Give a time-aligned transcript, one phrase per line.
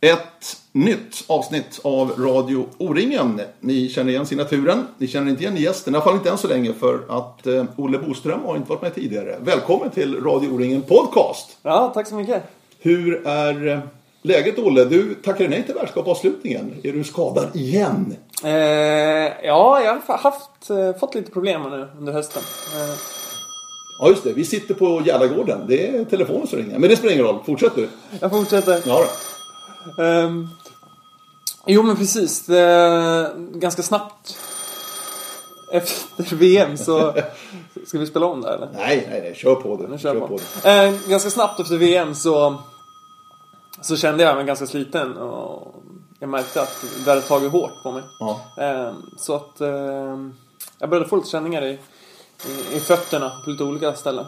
[0.00, 3.40] Ett nytt avsnitt av Radio O-ringen.
[3.60, 4.86] Ni känner igen signaturen.
[4.98, 7.64] Ni känner inte igen gästen, i alla fall inte än så länge för att eh,
[7.76, 9.36] Olle Boström har inte varit med tidigare.
[9.40, 11.56] Välkommen till Radio O-ringen Podcast.
[11.62, 12.42] Ja, tack så mycket.
[12.78, 13.78] Hur är eh,
[14.22, 14.84] läget Olle?
[14.84, 16.74] Du tackade nej till världskapavslutningen.
[16.82, 18.16] Är du skadad igen?
[18.44, 22.42] Eh, ja, jag har haft, eh, fått lite problem nu under hösten.
[22.74, 22.94] Eh,
[24.00, 25.60] Ja just det, vi sitter på Gärdagården.
[25.68, 26.78] Det är telefonen som ringer.
[26.78, 27.88] Men det spelar ingen roll, fortsätt du.
[28.20, 28.82] jag fortsätter.
[28.86, 29.06] Ja, då.
[29.98, 30.48] Ehm,
[31.66, 32.46] jo, men precis.
[32.46, 34.38] Det, ganska snabbt
[35.72, 37.14] efter VM så...
[37.86, 38.68] Ska vi spela om det eller?
[38.74, 39.88] Nej, nej, nej, kör på du.
[39.88, 40.68] Nu kör jag på.
[40.68, 42.62] Eh, ganska snabbt efter VM så,
[43.80, 45.74] så kände jag mig ganska sliten och
[46.18, 48.02] jag märkte att det hade tagit hårt på mig.
[48.18, 48.40] Ja.
[48.58, 50.16] Eh, så att eh,
[50.78, 51.78] jag började få lite känningar i,
[52.48, 54.26] i, i fötterna på lite olika ställen.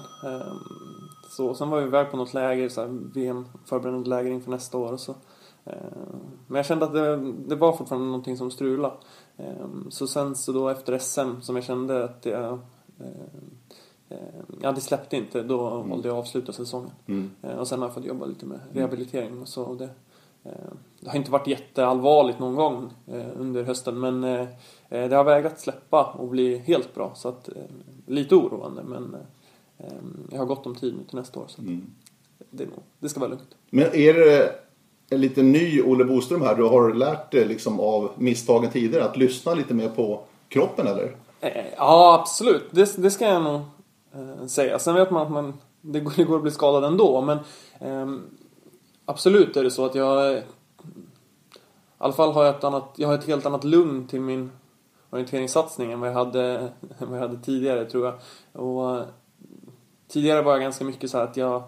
[1.30, 4.79] Så, sen var vi iväg på något läger, så här, VM förberedande läger inför nästa
[4.79, 4.92] år.
[4.92, 5.15] Och så.
[5.64, 5.73] Eh,
[6.46, 8.95] men jag kände att det, det var fortfarande någonting som strulade.
[9.37, 12.52] Eh, så sen så då efter SM som jag kände att jag
[13.01, 13.07] eh,
[14.12, 14.18] Eh,
[14.62, 15.43] Ja, det släppte inte.
[15.43, 16.90] Då valde jag att avsluta säsongen.
[17.07, 17.30] Mm.
[17.59, 19.74] Och sen har jag fått jobba lite med rehabilitering och så.
[19.74, 19.88] Det,
[21.01, 22.90] det har inte varit jätteallvarligt någon gång
[23.37, 24.20] under hösten men
[24.88, 27.13] det har vägrat släppa och bli helt bra.
[27.15, 27.48] Så att,
[28.07, 29.16] lite oroande men
[30.30, 31.46] jag har gott om tid nu till nästa år.
[31.48, 31.87] Så Mm.
[32.51, 33.54] det, nog- det ska vara lugnt.
[33.70, 34.54] Men är det
[35.11, 36.55] en lite ny Olle Boström här?
[36.55, 41.16] Du har lärt dig liksom av misstagen tidigare att lyssna lite mer på kroppen eller?
[41.41, 42.69] Eh, ja, absolut.
[42.71, 43.61] Det, det ska jag nog
[44.15, 44.79] eh, säga.
[44.79, 47.21] Sen vet man att man, det, går, det går att bli skadad ändå.
[47.21, 47.38] Men
[47.81, 48.21] eh,
[49.05, 50.37] absolut är det så att jag...
[50.37, 50.43] I
[52.03, 54.51] alla fall har jag ett, annat, jag har ett helt annat lugn till min
[55.11, 56.59] orienteringssatsning än vad jag hade,
[56.99, 58.15] än vad jag hade tidigare, tror jag.
[58.65, 59.05] Och,
[60.09, 61.63] tidigare var jag ganska mycket så här att jag eh,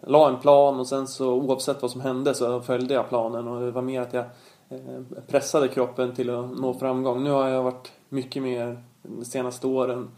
[0.00, 3.60] la en plan och sen så oavsett vad som hände så följde jag planen och
[3.60, 4.24] det var mer att jag
[4.68, 7.24] eh, pressade kroppen till att nå framgång.
[7.24, 10.10] Nu har jag varit mycket mer de senaste åren,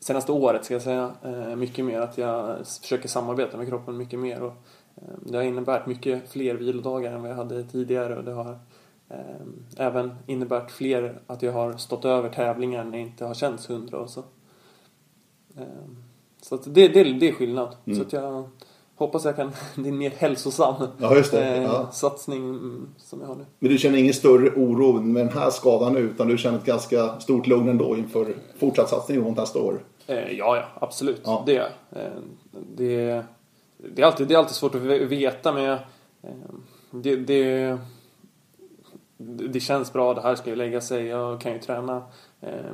[0.00, 4.18] senaste året ska jag säga, eh, mycket mer att jag försöker samarbeta med kroppen mycket
[4.18, 4.52] mer och
[4.96, 8.58] eh, det har inneburit mycket fler vilodagar än vad jag hade tidigare och det har
[9.08, 9.46] eh,
[9.76, 13.98] även inneburit fler att jag har stått över tävlingar när jag inte har känts hundra
[13.98, 14.20] och så.
[15.56, 15.64] Eh,
[16.40, 17.76] Så det, det, det är skillnad.
[17.84, 17.98] Mm.
[17.98, 18.48] Så att jag
[18.96, 21.88] hoppas jag kan, det är en mer hälsosam Ja, eh, Ja.
[21.92, 22.60] satsning
[22.96, 23.44] som jag har nu.
[23.58, 26.64] Men du känner ingen större oro med den här skadan nu utan du känner ett
[26.64, 29.84] ganska stort lugn ändå inför fortsatt satsning runt nästa år?
[30.06, 31.20] Eh, ja, ja, absolut.
[31.24, 31.42] Ja.
[31.46, 31.56] Det.
[31.90, 32.02] Eh,
[32.76, 33.22] det,
[33.76, 35.78] det, är alltid, det är alltid svårt att ve- veta, men jag,
[36.90, 37.78] det, det,
[39.48, 40.14] det känns bra.
[40.14, 41.06] Det här ska ju lägga sig.
[41.06, 42.02] Jag kan ju träna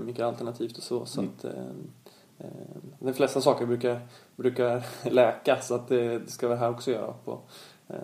[0.05, 1.07] mycket alternativt och så.
[1.07, 1.33] så Mm.
[1.39, 1.45] att,
[2.41, 2.47] Eh,
[2.99, 4.01] de flesta saker brukar,
[4.37, 7.41] brukar läka, så att det, det ska vi här också göra på
[7.89, 7.97] eh,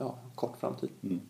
[0.00, 0.90] ja, kort framtid.
[1.02, 1.20] Mm.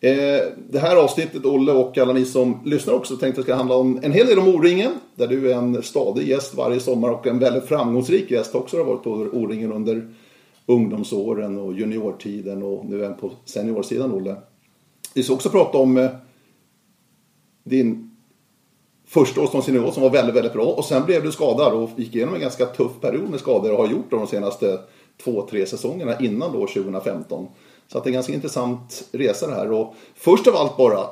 [0.00, 4.00] Eh, det här avsnittet, Olle och alla ni som lyssnar också, tänkte ska handla om
[4.02, 4.92] en hel del om O-ringen.
[5.14, 8.82] Där du är en stadig gäst varje sommar och en väldigt framgångsrik gäst också Du
[8.82, 10.14] har varit på O-ringen under
[10.66, 14.36] ungdomsåren och juniortiden och nu även på seniorsidan, Olle.
[15.14, 16.08] Vi ska också prata om
[17.64, 18.09] din
[19.10, 21.90] första året som senior som var väldigt, väldigt bra och sen blev du skadad och
[21.96, 24.78] gick igenom en ganska tuff period med skador och har gjort det de senaste
[25.24, 27.46] två, tre säsongerna innan då 2015.
[27.88, 29.72] Så att det är en ganska intressant resa det här.
[29.72, 31.06] Och först av allt bara,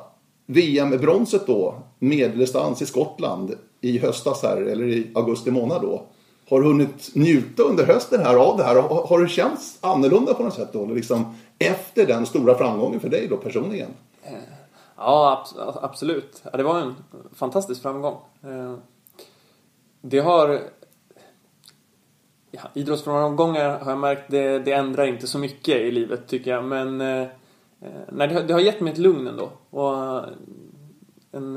[0.45, 6.05] VM-bronset då, medeldistans i Skottland i höstas här, eller i augusti månad då.
[6.49, 8.75] Har du hunnit njuta under hösten här av det här?
[8.75, 10.85] Har, har det känts annorlunda på något sätt då?
[10.85, 13.89] Liksom efter den stora framgången för dig då personligen?
[14.23, 14.33] Eh,
[15.01, 15.45] Ja,
[15.81, 16.43] absolut.
[16.51, 16.95] Ja, det var en
[17.33, 18.17] fantastisk framgång.
[18.43, 18.75] Eh,
[20.01, 20.59] det har...
[22.51, 26.63] Ja, idrottsframgångar har jag märkt, det, det ändrar inte så mycket i livet tycker jag.
[26.63, 27.21] Men eh,
[27.81, 29.49] eh, nej, det, har, det har gett mig ett lugn ändå.
[29.69, 30.23] Och
[31.31, 31.55] en,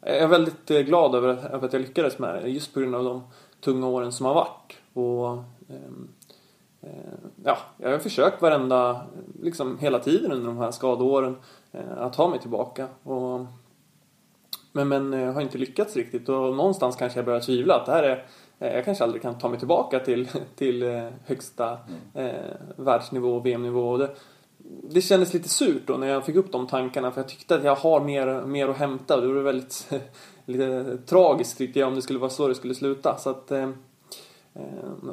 [0.00, 2.94] jag är väldigt glad över, att- över att jag lyckades med det, just på grund
[2.94, 3.22] av de
[3.60, 4.76] tunga åren som har varit.
[4.92, 5.36] Och,
[5.74, 5.92] eh,
[7.44, 9.06] ja, jag har försökt varenda,
[9.42, 11.36] liksom hela tiden under de här skadeåren
[11.72, 12.88] eh, att ta mig tillbaka.
[13.02, 13.46] Och,
[14.72, 17.92] men, men jag har inte lyckats riktigt och någonstans kanske jag börjar tvivla att det
[17.92, 18.26] här är
[18.58, 21.78] eh, jag kanske aldrig kan ta mig tillbaka till, till eh, högsta
[22.14, 22.32] eh,
[22.76, 23.96] världsnivå och VM-nivå.
[23.96, 24.10] Det,
[24.90, 27.64] det kändes lite surt då när jag fick upp de tankarna för jag tyckte att
[27.64, 29.92] jag har mer, mer att hämta det var väldigt
[30.44, 33.18] lite tragiskt tyckte jag om det skulle vara så det skulle sluta.
[33.18, 33.70] Så att, eh, eh,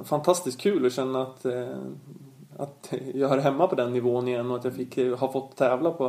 [0.03, 1.77] fantastiskt kul att känna att, eh,
[2.57, 5.91] att jag hör hemma på den nivån igen och att jag fick, har fått tävla
[5.91, 6.05] på,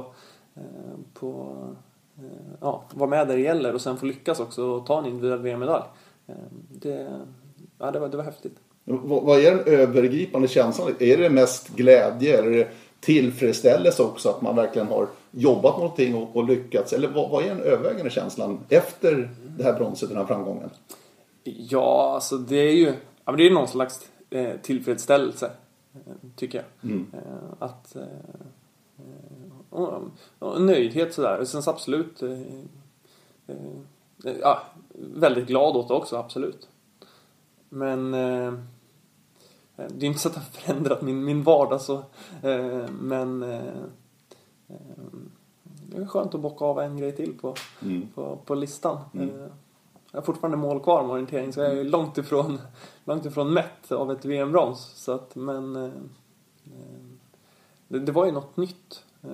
[0.55, 0.63] eh,
[1.15, 1.57] på
[2.19, 2.25] eh,
[2.61, 5.43] ja, vara med där det gäller och sen få lyckas också och ta en individuell
[5.43, 5.85] VM-medalj.
[6.27, 6.35] Eh,
[6.69, 7.21] Det,
[7.79, 8.57] ja, det, var, det var häftigt.
[8.85, 10.95] Vad vad är den övergripande känslan?
[10.99, 12.39] Är det mest glädje?
[12.39, 12.69] Eller är det
[13.01, 16.93] tillfredsställelse också att man verkligen har jobbat någonting och, och lyckats?
[16.93, 20.71] Eller vad, vad är den övervägande känslan efter det här bronset, den här framgången?
[21.45, 22.93] Ja, alltså det är ju
[23.25, 25.51] ja, men det är någon slags eh, tillfredsställelse,
[25.95, 26.01] eh,
[26.37, 26.91] tycker jag.
[26.91, 27.07] Mm.
[27.13, 27.97] Eh, att,
[29.71, 30.03] och,
[30.39, 31.45] och nöjdhet sådär.
[31.45, 32.23] Sen så absolut
[34.41, 34.63] ja,
[34.93, 36.69] väldigt glad åt det också, absolut.
[37.69, 38.53] Men eh,
[39.77, 41.97] det är inte så att det har förändrat min, min vardag så.
[42.43, 43.75] Eh, men eh,
[45.87, 48.09] det är skönt att bocka av en grej till på, Mm.
[48.15, 48.99] på, på listan.
[49.15, 49.51] Mm.
[50.13, 52.61] Jag har fortfarande mål kvar med orientering så jag är långt ifrån,
[53.05, 54.81] långt ifrån mätt av ett VM-brons.
[54.81, 55.85] Så att, men eh,
[56.65, 57.01] eh,
[57.89, 59.05] det, det var ju något nytt.
[59.23, 59.31] Eh,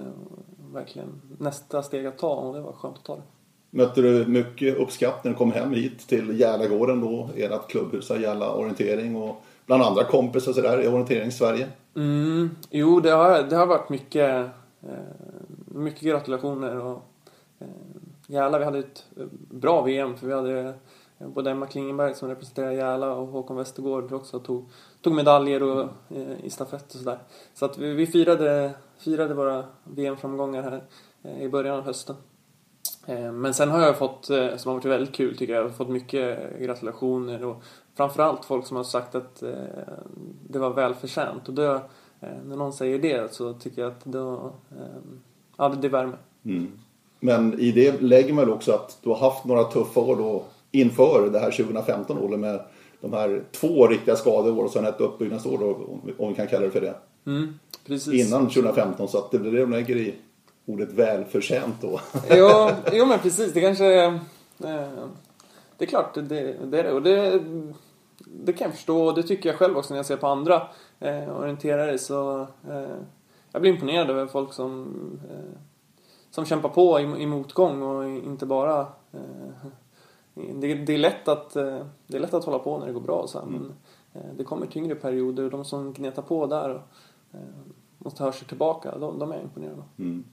[0.73, 3.23] verkligen nästa steg att ta och det var skönt att ta det.
[3.71, 8.53] Mötte du mycket uppskattning när du kom hem hit till Järlagården då, ert klubbhus Järla
[8.53, 11.67] Orientering och bland andra kompisar sådär i Orienterings-Sverige?
[11.95, 14.47] Mm, jo, det har, det har varit mycket,
[14.83, 14.91] eh,
[15.67, 17.03] mycket gratulationer och
[17.59, 17.67] eh,
[18.27, 20.75] Järla, vi hade ett eh, bra VM för vi hade
[21.19, 24.69] eh, både Emma Klingenberg som representerar Järla och Håkon Westergård också tog,
[25.01, 27.19] tog medaljer och, eh, i stafett och sådär.
[27.55, 30.83] Så att vi, vi firade, firade våra VM-framgångar här
[31.23, 32.17] eh, i början av hösten.
[33.07, 35.69] Eh, Men sen har jag fått, eh, som har varit väldigt kul tycker jag, jag
[35.69, 37.63] har fått mycket gratulationer och
[37.95, 39.43] framförallt folk som har sagt att
[40.49, 41.49] det var välförtjänt.
[41.49, 41.81] Och då,
[42.21, 44.53] när någon säger det så tycker jag att då,
[45.57, 46.19] ja det, det värmer.
[46.45, 46.73] Mm.
[47.21, 50.45] Men i det lägger man väl också att du har haft några tuffa år då
[50.71, 52.61] inför det här 2015 Olle med
[53.01, 55.75] de här två riktiga skador och sen ett uppbyggnadsår då,
[56.19, 56.95] om vi- kan kalla det för det.
[57.27, 58.27] Mm, precis.
[58.29, 60.15] Innan 2015 så att det blir det de lägger i
[60.67, 62.01] ordet välförtjänt då.
[62.31, 62.49] jo,
[62.93, 64.05] jo men precis, det kanske...
[64.05, 64.19] Eh,
[65.79, 66.23] det är klart, det,
[66.71, 66.93] det är det.
[66.93, 67.41] Och det,
[68.19, 70.63] det kan jag förstå och det tycker jag själv också när jag ser på andra
[71.01, 71.99] eh, orienterare.
[71.99, 72.41] Så
[72.71, 72.97] eh,
[73.53, 74.87] jag blir imponerad över folk som,
[75.31, 75.59] eh,
[76.37, 78.81] som kämpar på i, i motgång och inte bara...
[79.13, 79.69] Eh,
[80.35, 83.01] det, det, är lätt att, eh, det är lätt att hålla på när det går
[83.01, 83.73] bra och så här, men
[84.15, 86.81] eh, det kommer tyngre perioder och de som gnetar på där och
[87.33, 87.41] eh,
[87.99, 89.85] måste höra sig tillbaka, de, de är jag imponerad av.
[89.99, 90.25] Mm.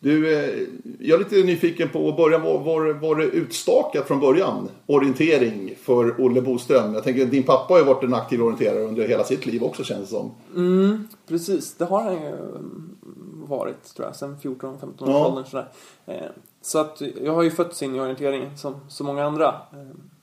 [0.00, 0.66] Du, eh,
[0.98, 4.68] jag är lite nyfiken på, början var, var, var det utstakat från början?
[4.86, 6.94] Orientering för Olle Boström.
[6.94, 9.84] Jag tänker, din pappa har ju varit en aktiv orienterare under hela sitt liv också
[9.84, 10.30] känns det som.
[10.56, 11.74] Mm, precis.
[11.74, 12.98] Det har han ju mm,
[13.46, 15.26] varit, tror jag, sen 14-15 års Ja.
[15.28, 15.68] åldern sådär.
[16.06, 16.26] Eh,
[16.60, 19.46] Så att jag har ju fötts in i orienteringen som så många andra.
[19.48, 19.78] Eh,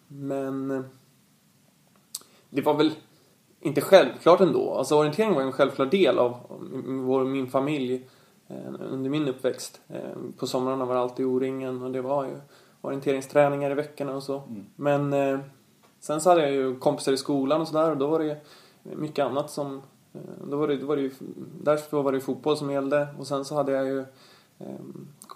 [0.08, 0.82] Men eh,
[2.50, 2.92] det var väl
[3.60, 4.74] inte självklart ändå.
[4.74, 6.36] Alltså orientering var en självklar del av
[7.06, 8.08] vår, min familj
[8.92, 9.82] under min uppväxt.
[10.38, 12.36] På somrarna var det alltid O-ringen och det var ju
[12.82, 14.44] orienteringsträningar i veckorna och så.
[14.76, 15.40] Men eh,
[16.00, 18.38] sen så hade jag ju kompisar i skolan och sådär och då var det
[18.84, 19.82] mycket annat som
[20.50, 21.12] då var det, då var det ju,
[21.62, 24.00] därför var det fotboll som gällde och sen så hade jag ju
[24.60, 24.80] eh,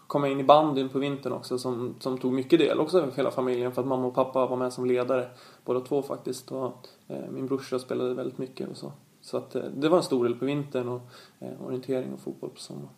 [0.07, 3.17] kom jag in i bandyn på vintern också som, som tog mycket del också för
[3.17, 5.27] hela familjen för att mamma och pappa var med som ledare
[5.65, 8.91] båda två faktiskt och eh, min brorsa spelade väldigt mycket och så.
[9.21, 11.01] Så att eh, det var en stor del på vintern och
[11.39, 12.89] eh, orientering och fotboll på sommaren.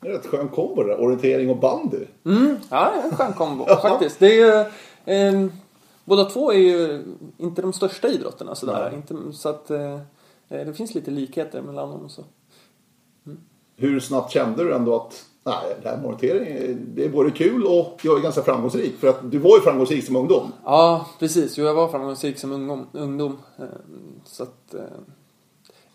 [0.00, 2.06] Det är rätt skön kombo det där, orientering och bandy.
[2.24, 4.18] Mm, ja, det är en skön kombo faktiskt.
[4.18, 4.66] Det är ju,
[5.14, 5.50] eh,
[6.04, 7.04] båda två är ju
[7.38, 8.92] inte de största idrotterna sådär.
[8.94, 10.00] Inte, så att eh,
[10.48, 12.24] det finns lite likheter mellan dem och så.
[13.76, 17.64] Hur snabbt kände du ändå att nej, det här med orientering, det är både kul
[17.64, 18.96] och jag är ganska framgångsrik?
[18.96, 20.52] För att du var ju framgångsrik som ungdom.
[20.64, 21.58] Ja, precis.
[21.58, 22.86] Jo, jag var framgångsrik som ungdom.
[22.92, 23.38] ungdom.
[23.58, 23.64] Eh,
[24.24, 24.80] Så att eh,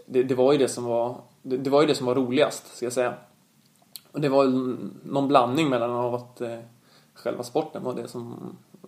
[0.05, 2.75] det, det var ju det som var det, det var ju det som var roligast,
[2.75, 3.13] ska jag säga.
[4.11, 4.45] Och det var
[5.09, 6.59] någon blandning mellan av att eh,
[7.13, 8.35] själva sporten var det som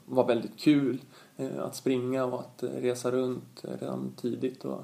[0.05, 1.01] var väldigt kul.
[1.37, 4.79] Eh, att springa och att eh, resa runt eh, redan tidigt och eh,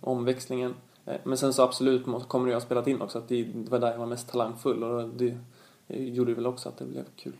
[0.00, 0.74] omväxlingen.
[1.06, 3.78] Eh, men sen så absolut kommer det ju ha spelat in också att det, var
[3.78, 5.38] där jag var mest talangfull och det,
[5.88, 7.32] gjorde väl också att det blev kul.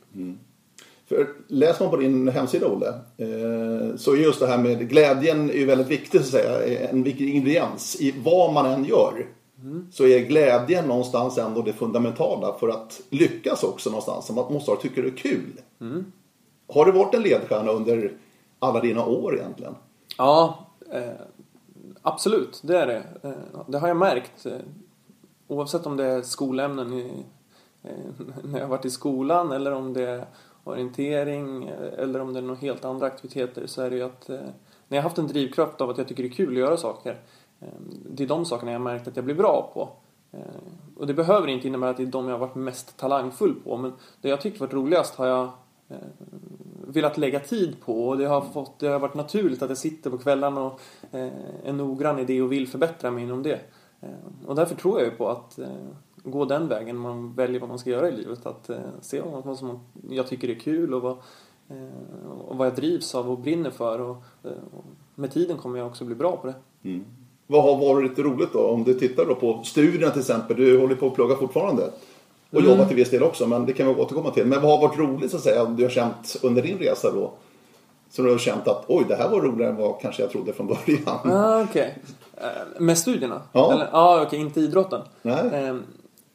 [1.07, 5.51] För läser man på din hemsida Olle, eh, så är just det här med glädjen
[5.51, 6.89] är ju väldigt viktigt så att säga.
[6.89, 9.27] En viktig ingrediens i vad man än gör.
[9.93, 14.31] Så är glädjen någonstans ändå det fundamentala för att lyckas också någonstans.
[14.31, 15.61] Man måste ha tycker det är kul.
[16.69, 18.13] Har det varit en ledstjärna under
[18.59, 19.75] alla dina år egentligen?
[20.19, 21.03] Ja, eh,
[22.13, 22.61] absolut.
[22.65, 23.03] Det är det.
[23.23, 24.47] Eh, det har jag märkt.
[24.47, 24.53] Eh,
[25.49, 27.25] oavsett om det är skolämnen i,
[27.83, 27.91] eh,
[28.45, 30.27] när jag har varit i skolan eller om det är
[30.65, 34.53] orientering eller om det är några helt andra aktiviteter så är det ju att när
[34.89, 37.21] jag har haft en drivkraft av att jag tycker det är kul att göra saker
[38.11, 39.89] det är de sakerna jag har märkt att jag blir bra på.
[40.97, 43.77] Och det behöver inte innebära att det är de jag har varit mest talangfull på
[43.77, 45.51] men det jag tyckt varit roligast har jag
[46.89, 50.11] velat lägga tid på och det har, fått, det har varit naturligt att jag sitter
[50.11, 50.81] på kvällarna och
[51.13, 51.29] eh,
[51.65, 53.61] är noggrann i det och vill förbättra mig inom det.
[54.01, 55.69] Eh, och därför tror jag ju på att eh,
[56.23, 58.47] gå den vägen man väljer vad man ska göra i livet.
[58.47, 59.81] Att eh, se vad som
[60.11, 61.17] jag tycker är kul och vad,
[62.49, 64.01] och vad jag drivs av och brinner för.
[64.01, 64.17] Och,
[65.15, 66.55] med tiden kommer jag också bli bra på det.
[66.83, 67.05] Mm.
[67.47, 68.67] Vad har varit roligt då?
[68.67, 70.57] Om du tittar då på studierna till exempel.
[70.57, 71.91] Du håller på att plugga fortfarande.
[72.51, 72.71] Och mm.
[72.71, 74.47] jobbar till viss del också, men det kan vi återkomma till.
[74.47, 77.33] Men vad har varit roligt så att säga, du har känt under din resa då?
[78.11, 80.53] Så du har känt att oj, det här var roligare än vad kanske jag trodde
[80.53, 81.33] från början.
[81.33, 81.63] Ah.
[81.63, 81.89] Okay.
[81.89, 83.43] Uh, med studierna?
[83.53, 83.73] Ja.
[83.73, 85.01] Eller, ah, okej, okay, inte idrotten?
[85.23, 85.71] Nej.
[85.71, 85.81] Uh,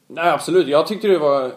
[0.06, 0.68] nej, absolut.
[0.68, 1.50] Jag tyckte det var...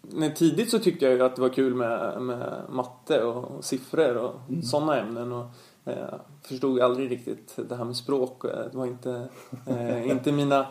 [0.00, 4.16] Men tidigt så tyckte jag ju att det var kul med, med matte och siffror
[4.16, 4.62] och mm.
[4.62, 5.32] sådana ämnen.
[5.32, 5.46] Och,
[5.84, 8.42] eh, förstod aldrig riktigt det här med språk.
[8.42, 9.28] Det var inte,
[9.66, 10.66] eh, inte mina...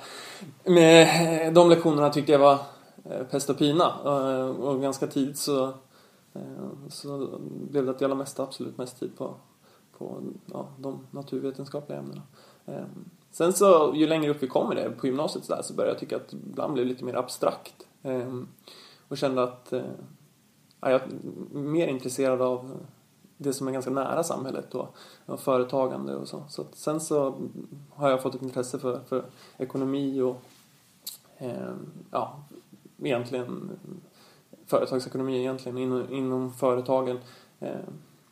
[0.64, 2.60] Med, de lektionerna tyckte jag var eh,
[3.10, 3.94] Eh, pest och pina.
[4.06, 5.66] Eh, och, ganska tidigt så,
[6.34, 6.42] eh,
[6.90, 9.34] så blev det att jag la mest, absolut mest tid på,
[9.98, 12.22] på ja, de naturvetenskapliga ämnena.
[13.32, 15.92] Sen så, ju längre upp vi kom i det på gymnasiet så, där, så började
[15.92, 17.88] jag tycka att ibland blev lite mer abstrakt.
[19.08, 19.74] Och kände att
[20.82, 21.08] ja, jag är
[21.52, 22.72] mer intresserad av
[23.38, 24.96] det som är ganska nära samhället och,
[25.26, 26.44] och företagande och så.
[26.50, 27.36] så sen så
[27.90, 29.26] har jag fått ett intresse för, för
[29.58, 30.42] ekonomi och
[31.38, 31.74] eh,
[32.12, 32.40] ja,
[33.04, 33.72] egentligen
[34.68, 37.20] företagsekonomi egentligen inom, inom företagen.
[37.60, 37.72] Eh,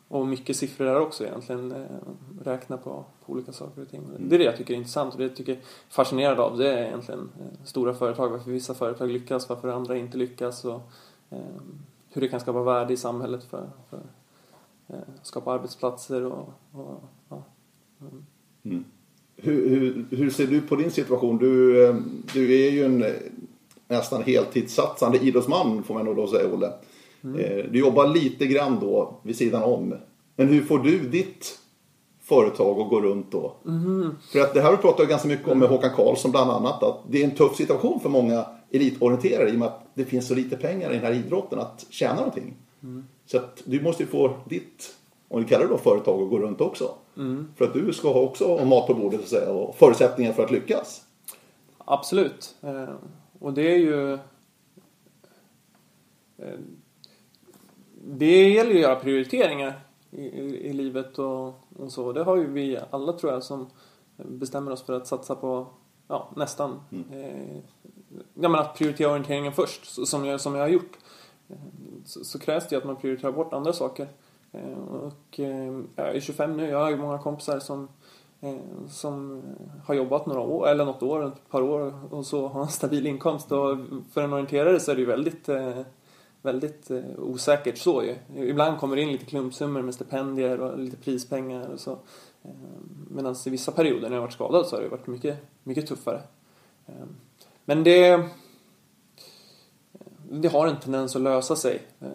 [0.08, 1.72] och mycket siffror där också egentligen.
[1.72, 1.86] Eh,
[2.44, 4.02] räkna på, på olika saker och ting.
[4.18, 6.58] Det är det jag tycker är intressant och det jag tycker är fascinerande av.
[6.58, 8.28] Det är egentligen eh, stora företag.
[8.28, 10.80] Varför vissa företag lyckas, varför andra inte lyckas och
[12.08, 14.00] hur det kan skapa värde i samhället för, för
[15.22, 17.42] skapa arbetsplatser och, och ja.
[18.00, 18.24] Mm.
[18.62, 18.84] mm.
[19.36, 21.38] Hur, hur, hur, ser du på din situation?
[21.38, 21.74] Du,
[22.32, 23.04] du är ju en
[23.88, 26.72] nästan heltidssatsande idrottsman får man nog då säga Olle.
[27.24, 27.72] Mm.
[27.72, 29.94] Du jobbar lite grann då vid sidan om.
[30.36, 31.58] Men hur får du ditt
[32.22, 33.52] företag att gå runt då?
[33.66, 34.16] Mm.
[34.32, 36.82] För att det här har vi pratat ganska mycket om med Håkan Karlsson bland annat.
[36.82, 40.28] Att det är en tuff situation för många elitorienterare i och med att det finns
[40.28, 42.54] så lite pengar i den här idrotten att tjäna någonting.
[42.82, 43.04] Mm.
[43.26, 44.94] Så att du måste ju få ditt,
[45.28, 46.90] om du kallar det då företag, att gå runt också.
[47.16, 47.48] Mm.
[47.56, 50.44] För att du ska också ha mat på bordet så att säga, och förutsättningar för
[50.44, 51.02] att lyckas.
[51.78, 52.54] Absolut.
[53.40, 54.12] Eh, och det är ju...
[56.36, 56.58] Eh,
[58.08, 62.12] det gäller ju att göra prioriteringar i, i, i livet och, och, så.
[62.12, 63.70] Det har ju vi alla tror jag som
[64.16, 65.66] bestämmer oss för att satsa på
[66.08, 66.80] ja, nästan.
[66.92, 67.12] Mm.
[67.12, 67.56] Eh,
[68.34, 70.98] ja, men att prioritera orienteringen först, som jag, som jag har gjort
[72.04, 74.08] så, så krävs det ju att man prioriterar bort andra saker.
[74.52, 77.88] Eh, och eh, jag är 25 nu, jag har ju många kompisar som eh,
[78.88, 79.42] som
[79.84, 83.06] har jobbat några år, eller något år, ett par år och så har en stabil
[83.06, 83.52] inkomst.
[83.52, 83.78] Och
[84.12, 85.48] för en orienterare så är det ju väldigt,
[86.42, 88.16] väldigt osäkert så ju.
[88.48, 91.98] Ibland kommer det in lite klumpsummor med stipendier och lite prispengar och så.
[93.10, 96.20] Medan i vissa perioder när jag varit skadad så har det varit mycket, mycket tuffare.
[97.64, 98.28] Men det
[100.30, 101.82] det har en tendens att lösa sig.
[102.00, 102.08] Eh,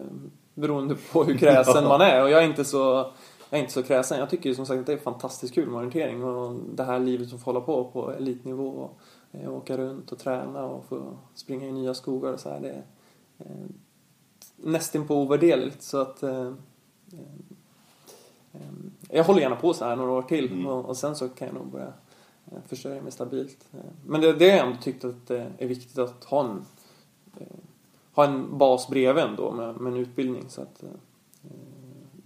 [0.54, 2.22] beroende på hur kräsen man är.
[2.22, 3.12] Och jag är inte så,
[3.52, 4.18] jag är inte så kräsen.
[4.18, 6.24] Jag tycker som sagt att det är fantastiskt kul med orientering.
[6.24, 8.68] Och det här livet som får hålla på på elitnivå.
[8.68, 8.98] Och,
[9.32, 12.60] eh, åka runt och träna och få springa i nya skogar och så här.
[12.60, 12.84] Det är
[13.38, 13.66] eh,
[14.56, 15.82] nästan på ovärderligt.
[15.82, 16.52] Så att eh,
[18.52, 18.60] eh,
[19.08, 20.52] jag håller gärna på så här några år till.
[20.52, 20.66] Mm.
[20.66, 21.92] Och, och, sen så kan jag nog börja
[22.66, 23.68] försörja mig stabilt.
[24.06, 26.64] Men det, det har jag ändå tyckt att det är viktigt att ha en
[28.12, 30.44] ha en bas bredvid ändå med, med en utbildning.
[30.48, 30.90] Så att, eh,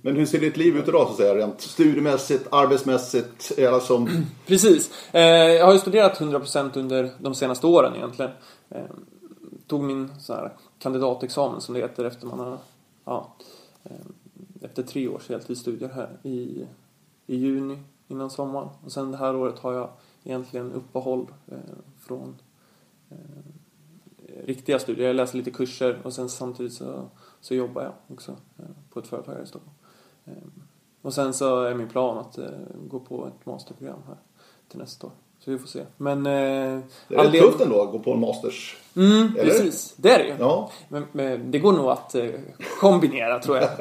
[0.07, 1.35] men hur ser ditt liv ut idag så att säga?
[1.35, 3.59] Rent studiemässigt, arbetsmässigt?
[3.73, 4.07] Alltså...
[4.47, 4.91] Precis.
[5.13, 8.31] Eh, jag har ju studerat 100% under de senaste åren egentligen.
[8.69, 8.85] Eh,
[9.67, 12.59] tog min så här, kandidatexamen som det heter efter man har
[13.05, 13.35] ja,
[13.85, 13.91] eh,
[14.63, 16.67] efter tre års heltidsstudier här i,
[17.27, 18.69] i juni innan sommaren.
[18.85, 19.91] Och sen det här året har jag
[20.25, 21.59] egentligen uppehåll eh,
[21.99, 22.37] från
[23.11, 23.17] eh,
[24.45, 25.07] riktiga studier.
[25.07, 27.09] Jag läser lite kurser och sen samtidigt så,
[27.41, 29.76] så jobbar jag också eh, på ett företag här i Stockholm.
[30.27, 30.33] Eh,
[31.03, 32.45] och sen så är min plan att eh,
[32.89, 34.17] gå på ett masterprogram här
[34.69, 35.13] till nästa år.
[35.39, 35.85] Så vi får se.
[35.97, 36.25] Men...
[36.25, 36.83] det är
[37.19, 37.43] anled...
[37.43, 38.77] tufft ändå att gå på en masters.
[38.97, 39.51] Mm, Eller?
[39.51, 39.95] precis.
[39.97, 40.35] Det är det ju.
[40.39, 40.71] Ja.
[40.89, 42.15] Men, men, det går nog att
[42.81, 43.71] kombinera tror jag.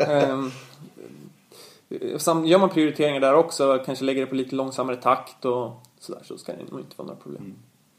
[2.48, 6.38] Gör man prioriteringar där också, kanske lägger det på lite långsammare takt och sådär, så
[6.38, 7.44] ska det nog inte vara några problem.
[7.44, 7.56] Mm.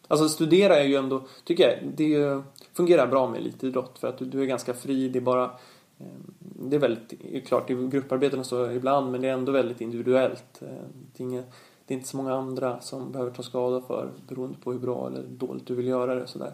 [0.09, 4.25] Alltså studera är ju ändå, tycker jag, det fungerar bra med elitidrott för att du,
[4.25, 5.51] du är ganska fri, det är bara eh,
[6.39, 10.63] det är väldigt, klart i grupparbeten och så ibland men det är ändå väldigt individuellt.
[10.63, 10.69] Eh,
[11.17, 11.43] det är, inga,
[11.87, 15.07] det är inte så många andra som behöver ta skada för beroende på hur bra
[15.07, 16.53] eller dåligt du vill göra det sådär.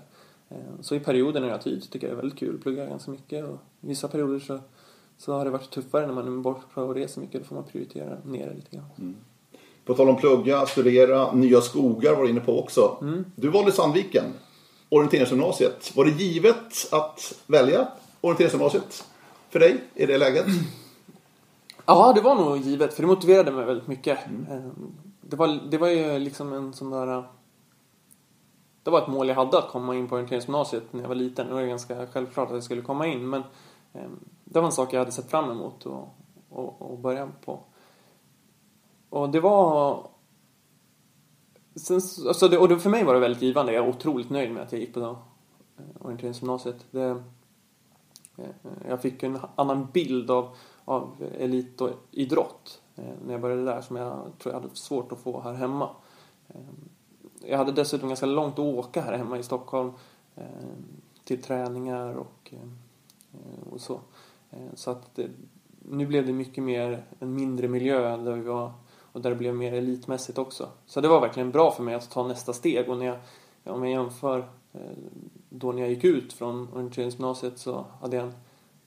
[0.49, 2.87] Eh, så i perioder när jag har tid tycker jag det är väldigt kul plugga
[2.87, 4.59] ganska mycket och i vissa perioder så,
[5.19, 7.65] så har det varit tuffare när man är borta och reser mycket, då får man
[7.65, 8.91] prioritera ner det lite grann.
[8.99, 9.17] Mm.
[9.85, 12.97] På tal om plugga, studera, nya skogar var du inne på också.
[13.37, 14.25] Du valde Sandviken,
[14.89, 15.97] orienteringsgymnasiet.
[15.97, 17.89] Var det givet att välja
[18.21, 19.05] orienteringsgymnasiet
[19.53, 20.47] för dig i det läget?
[21.87, 24.19] Ja, det var nog givet, för det motiverade mig väldigt mycket.
[24.51, 24.61] Eh,
[25.21, 27.25] Det, var, det var ju liksom en sån där...
[28.83, 31.47] Det var ett mål jag hade att komma in på orienteringsgymnasiet när jag var liten.
[31.47, 33.43] Det var ganska självklart att jag skulle komma in, men
[33.93, 34.11] eh,
[34.45, 36.09] det var en sak jag hade sett fram emot och,
[36.49, 37.61] och, och börja på.
[39.11, 40.07] Och det var...
[41.75, 43.73] Sen, alltså det, och det, för mig var det väldigt givande.
[43.73, 45.17] Jag är otroligt nöjd med att jag gick på eh,
[46.01, 46.87] orienteringsgymnasiet.
[46.91, 47.17] Det, eh,
[48.37, 48.45] Eh,
[48.89, 53.81] jag fick en annan bild av, av elit och idrott eh, när jag började där
[53.81, 55.91] som jag tror jag hade svårt att få här hemma.
[56.49, 56.61] Eh,
[57.47, 59.93] jag hade dessutom ganska långt att åka här hemma i Stockholm
[61.25, 62.55] till träningar och,
[63.71, 64.01] och så.
[64.75, 65.31] Så att det,
[65.89, 68.73] nu blev det mycket mer en mindre miljö där vi var
[69.13, 70.69] och där det blev mer elitmässigt också.
[70.87, 73.19] Så det var verkligen bra för mig att ta nästa steg och när jag,
[73.65, 74.49] om jag jämför
[75.55, 78.35] då när jag gick ut från orienteringsgymnasiet så hade jag, en,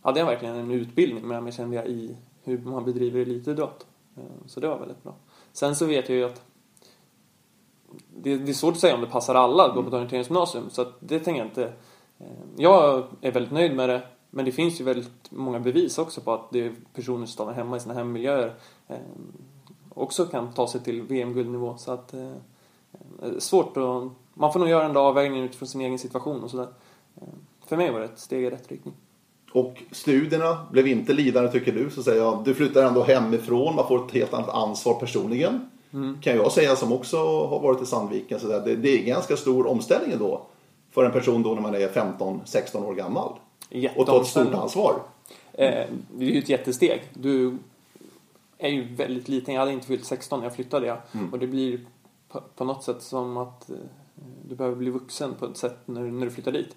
[0.01, 3.85] hade jag verkligen en utbildning med mig kände jag i hur man bedriver elitidrott.
[4.17, 5.15] Eh, så det var väldigt bra.
[5.51, 6.41] Sen så vet jag ju att
[8.09, 10.69] det, det är svårt att säga om det passar alla att gå på ett orienteringsgymnasium
[10.69, 11.73] så att det tänker jag inte.
[12.17, 16.21] Eh, jag är väldigt nöjd med det men det finns ju väldigt många bevis också
[16.21, 18.55] på att det är personer som stannar hemma i sina hemmiljöer
[18.87, 18.97] eh,
[19.89, 22.31] också kan ta sig till VM-guldnivå så att eh,
[23.39, 26.67] svårt att man får nog göra en dag avvägning utifrån sin egen situation och sådär.
[27.21, 27.27] Eh,
[27.67, 28.93] För mig var det ett steg i rätt riktning.
[29.53, 31.89] Och studierna blev inte lidande tycker du.
[31.89, 35.69] Så säger jag, du flyttar ändå hemifrån, man får ett helt annat ansvar personligen.
[36.21, 38.39] Kan jag säga som också har varit i Sandviken.
[38.39, 40.41] Så det, det är ganska stor omställning då.
[40.91, 43.33] För en person då när man är 15-16 år gammal.
[43.95, 44.93] Och ta ett stort ansvar.
[45.53, 47.03] Eh, det är ju ett jättesteg.
[47.13, 47.57] Du
[48.57, 49.53] är ju väldigt liten.
[49.53, 50.87] Jag hade inte fyllt 16 när jag flyttade.
[50.87, 50.97] Ja.
[51.31, 51.79] Och det blir
[52.29, 53.75] på, på något sätt som att eh,
[54.49, 56.75] du behöver bli vuxen på ett sätt när, när du flyttar dit.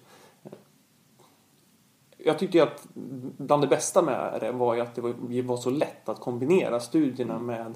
[2.17, 2.87] Jag tyckte ju att
[3.37, 6.19] bland det bästa med det var ju att det var, det var så lätt att
[6.19, 7.73] kombinera studierna med,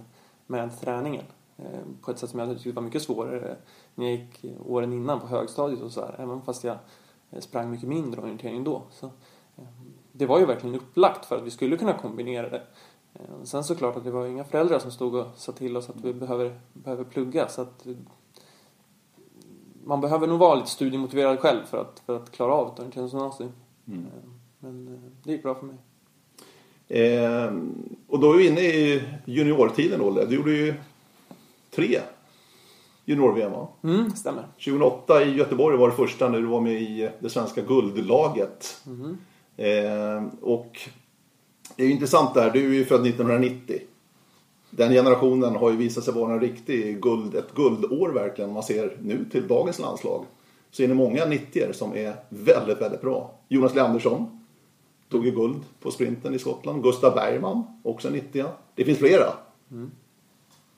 [0.47, 1.25] med träningen.
[1.57, 3.55] Eh, På ett sätt som jag tyckte var mycket svårare
[3.95, 6.15] när jag gick åren innan på högstadiet och så här.
[6.19, 6.77] Även fast jag
[7.31, 8.81] eh, sprang mycket mindre orientering då.
[8.91, 9.05] Så,
[9.57, 9.63] eh,
[10.11, 12.61] det var ju verkligen upplagt för att vi skulle kunna kombinera det.
[13.43, 16.13] Sen såklart att det var inga föräldrar som stod och sa till oss att vi
[16.13, 17.47] behöver, behöver plugga.
[17.47, 17.87] Så att
[19.85, 23.51] man behöver nog vara lite studiemotiverad själv för att, för att klara av ett orienteringsgymnasium.
[23.87, 23.93] Eh,
[24.59, 25.77] Men eh, det gick bra för mig.
[26.87, 27.53] Eh,
[28.07, 30.25] och då är vi inne i juniortiden Olle.
[30.25, 30.73] Du gjorde ju
[31.75, 31.99] tre
[33.05, 33.67] junior-VM va?
[33.83, 34.43] Mm, stämmer.
[34.65, 38.81] 2008 i Göteborg var det första när du var med i det svenska guldlaget.
[39.57, 40.79] Eh, och
[41.75, 43.79] det är ju intressant där, du är ju född 1990.
[44.75, 48.49] Den generationen har ju visat sig vara en riktig guld, ett guldår verkligen.
[48.49, 50.25] Om man ser nu till dagens landslag.
[50.71, 53.31] Så är det många 90 som är väldigt, väldigt bra.
[53.47, 54.43] Jonas Leandersson
[55.09, 56.83] tog ju guld på sprinten i Skottland.
[56.83, 59.33] Gustav Bergman, också 90 Det finns flera.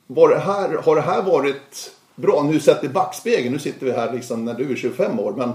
[0.06, 2.42] Var det här, har det här varit bra?
[2.42, 5.32] Nu sett i backspegeln, nu sitter vi här liksom när du är 25 år.
[5.36, 5.50] Men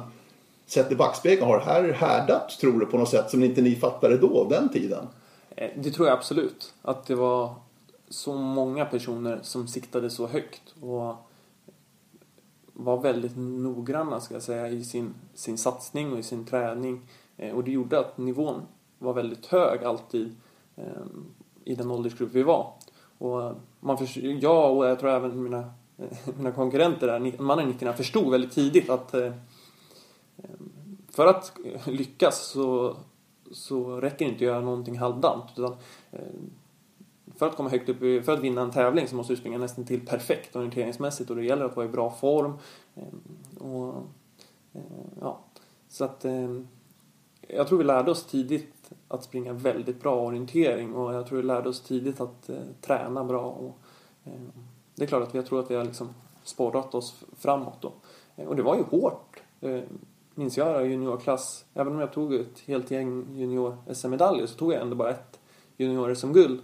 [0.65, 3.75] sett i backspegeln, har det här härdat tror du på något sätt som inte ni
[3.75, 5.08] fattade då, den tiden?
[5.56, 6.73] Eh, Det tror jag absolut.
[6.82, 7.54] Att det var
[8.12, 11.15] så många personer som siktade så högt och
[12.74, 17.02] var väldigt noggranna ska jag säga i sin, sin satsning och i sin träning.
[17.38, 18.62] Eh, och det gjorde att nivån
[19.00, 20.36] var väldigt hög alltid
[20.76, 20.84] eh,
[21.65, 22.74] i den åldersgrupp vi var.
[23.17, 25.74] Och man förs- jag och jag tror även mina,
[26.38, 29.34] mina konkurrenter där, ni- mannen 90 förstod väldigt tidigt att eh,
[31.10, 32.95] för att lyckas så,
[33.52, 35.45] så räcker det inte att göra någonting halvdant.
[35.58, 35.76] Utan,
[37.41, 39.86] för att komma högt upp, för att vinna en tävling så måste du springa nästan
[39.86, 42.54] till perfekt orienteringsmässigt och det gäller att vara i bra form.
[42.95, 43.21] Ehm,
[43.60, 43.95] och,
[44.73, 44.82] eh,
[45.21, 45.39] ja,
[45.89, 46.67] så att ehm,
[47.47, 51.43] jag tror vi lärde oss tidigt att springa väldigt bra orientering och jag tror vi
[51.43, 53.43] lärde oss tidigt att eh, träna bra.
[53.45, 53.77] Och,
[54.23, 54.51] ehm,
[54.95, 56.10] det är klart att jag tror att vi har liksom
[56.43, 57.93] sporrat oss framåt då.
[58.36, 59.41] Och det var ju hårt.
[60.36, 64.82] Minns jag i juniorklass, även om jag tog ett helt gäng junior-SM-medaljer så tog jag
[64.82, 65.39] ändå bara ett
[65.77, 66.62] junior-SM-guld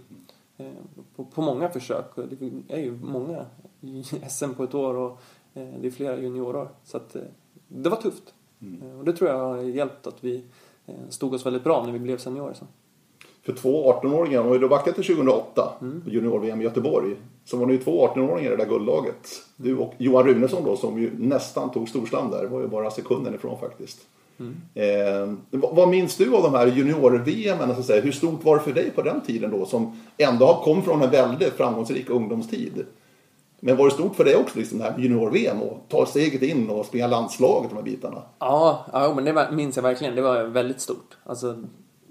[1.16, 2.04] på, på många försök.
[2.16, 3.46] Det är ju många
[4.30, 5.20] SM på ett år och
[5.54, 6.68] eh, det är flera juniorår.
[6.84, 7.22] Så att, eh,
[7.68, 8.34] det var tufft.
[8.82, 10.44] Eh, Och det tror jag har hjälpt att vi
[10.86, 12.68] eh, stod oss väldigt bra när vi blev seniorer sen.
[13.42, 15.72] För två 18-åringar, om vi då backar till 2008,
[16.06, 19.28] junior-VM i Göteborg, så var ni ju två 18-åringar i det där guldlaget.
[19.56, 23.34] Du och Johan Runesson då, som ju nästan tog storslam där, var ju bara sekunden
[23.34, 24.06] ifrån faktiskt.
[24.38, 24.56] Mm.
[24.74, 27.58] Eh, vad, minns du av de här junior-VM?
[27.60, 27.92] Alltså.
[27.92, 31.10] Hur stort var det för dig på den tiden då, som ändå kom från en
[31.10, 32.86] väldigt framgångsrik ungdomstid?
[33.60, 36.70] Men var det stort för dig också, liksom det här junior-VM och ta steget in
[36.70, 38.22] och springa landslaget, de här bitarna?
[38.38, 40.14] Ja, ja men det minns jag verkligen.
[40.14, 41.16] Det var väldigt stort.
[41.24, 41.50] Alltså,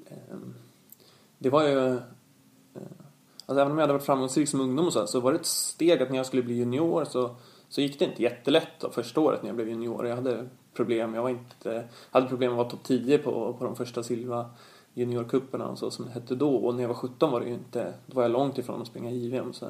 [0.05, 0.37] eh,
[1.37, 1.87] det var ju...
[1.87, 2.01] Eh,
[3.45, 5.45] alltså även om jag hade varit framgångsrik som ungdom och så, så var det ett
[5.45, 7.35] steg att när jag skulle bli junior så,
[7.69, 10.07] så gick det inte jättelätt då, första året när jag blev junior.
[10.07, 11.13] Jag hade problem.
[11.13, 14.49] Jag var inte, hade problem att vara topp 10 på, på de första Silva
[14.93, 16.55] juniorcuperna och så som det hette då.
[16.55, 18.87] Och när jag var 17 var det ju inte, då var jag långt ifrån att
[18.87, 19.53] springa JVM.
[19.53, 19.65] Så,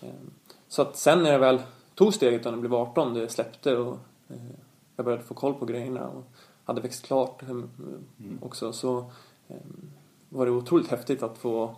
[0.00, 0.10] eh,
[0.68, 1.62] så att sen när jag väl
[1.94, 4.36] tog steget när jag blev 18, det släppte och eh,
[4.96, 6.24] jag började få koll på grejerna och
[6.64, 7.60] hade växt klart eh,
[8.40, 9.10] också så
[10.28, 11.76] var det otroligt häftigt att få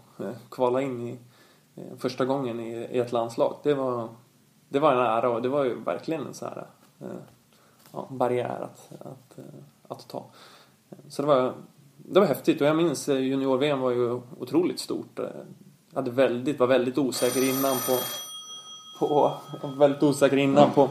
[0.51, 1.19] kvala in i
[1.99, 3.57] första gången i, i ett landslag.
[3.63, 4.09] Det var,
[4.69, 6.67] det var en ära och det var ju verkligen en så här
[7.93, 9.39] ja, barriär att, att,
[9.89, 10.25] att ta.
[11.09, 11.55] Så det var
[11.97, 15.19] det var häftigt och jag minns eh, junior-VM var ju otroligt stort.
[15.91, 17.99] Jag hade väldigt, var väldigt osäker innan på...
[18.99, 19.33] på
[19.79, 20.89] väldigt osäker innan på...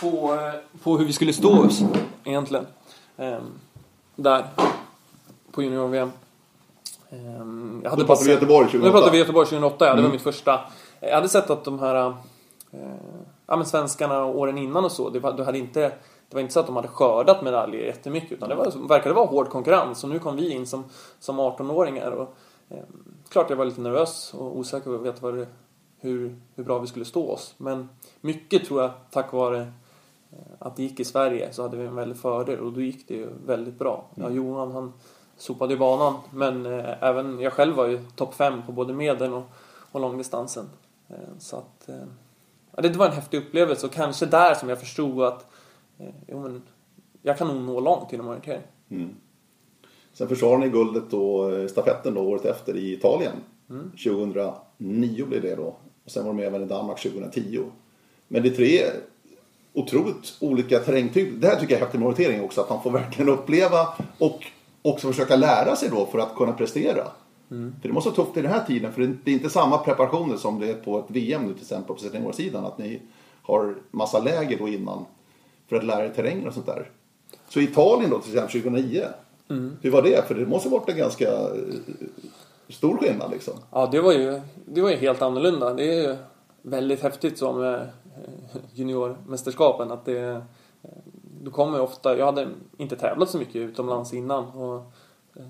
[0.00, 1.82] På, eh, på hur vi skulle stå oss
[2.24, 2.66] egentligen.
[3.16, 3.42] Ehm,
[4.16, 4.46] där.
[5.50, 6.10] På junior-VM.
[7.10, 8.86] Ehm, jag hade Då pratar vi Göteborg 2008.
[8.86, 9.90] Nu pratar vi Göteborg 2008, ja.
[9.90, 10.12] Det var mm.
[10.12, 10.60] mitt första.
[11.00, 12.14] Jag hade sett att de här...
[12.70, 12.80] Eh,
[13.46, 15.92] ja men svenskarna åren innan och så, det, var, det hade inte
[16.28, 19.26] det var inte så att de hade skördat medaljer jättemycket utan det var, verkade vara
[19.26, 20.84] hård konkurrens och nu kom vi in som,
[21.18, 22.34] som 18-åringar och
[22.68, 22.84] eh,
[23.28, 25.46] klart jag var lite nervös och osäker och vet vad det,
[26.00, 27.54] hur, hur bra vi skulle stå oss.
[27.56, 27.88] Men
[28.20, 29.60] mycket tror jag tack vare
[30.30, 33.08] eh, att det gick i Sverige så hade vi en väldig fördel och då gick
[33.08, 34.04] det ju väldigt bra.
[34.14, 34.36] Ja, mm.
[34.36, 34.92] Johan han
[35.36, 39.34] sopade i banan men eh, även jag själv var ju topp 5 på både medel
[39.34, 39.44] och,
[39.92, 40.70] och långdistansen.
[41.08, 41.88] Eh, så att
[42.84, 45.50] eh, det var en häftig upplevelse och kanske där som jag förstod att
[45.98, 46.62] Eh, jo, men
[47.22, 48.62] jag kan nog nå långt inom orientering.
[48.90, 49.14] Mm.
[50.12, 53.32] Sen försvarade ni guldet då, eh, stafetten då, året efter i Italien.
[53.70, 53.90] Mm.
[53.90, 55.76] 2009 blev det då.
[56.04, 57.60] Och sen var de även i Danmark 2010.
[58.28, 58.84] Men det är tre
[59.72, 61.40] otroligt olika terrängtyper.
[61.40, 62.60] Det här tycker jag är häftigt med orientering också.
[62.60, 63.88] Att man får verkligen uppleva
[64.18, 64.46] och
[64.82, 67.04] också försöka lära sig då för att kunna prestera.
[67.50, 67.74] Mm.
[67.80, 68.92] För det måste vara tufft i den här tiden.
[68.92, 71.96] För det är inte samma preparationer som det är på ett VM nu till exempel
[71.96, 72.64] på seniorsidan.
[72.64, 73.02] Att ni
[73.42, 75.04] har massa läger då innan
[75.68, 76.90] för att lära dig terrängen och sånt där.
[77.48, 79.04] Så Italien då till exempel 2009.
[79.50, 79.76] Mm.
[79.82, 80.28] Hur var det?
[80.28, 81.50] För det måste ha varit en ganska eh,
[82.68, 83.54] stor skillnad liksom.
[83.70, 85.74] Ja, det var ju, det var ju helt annorlunda.
[85.74, 86.16] Det är ju
[86.62, 87.80] väldigt häftigt som eh,
[88.74, 90.42] juniormästerskapen att det eh,
[91.42, 94.92] du kommer ofta, jag hade inte tävlat så mycket utomlands innan och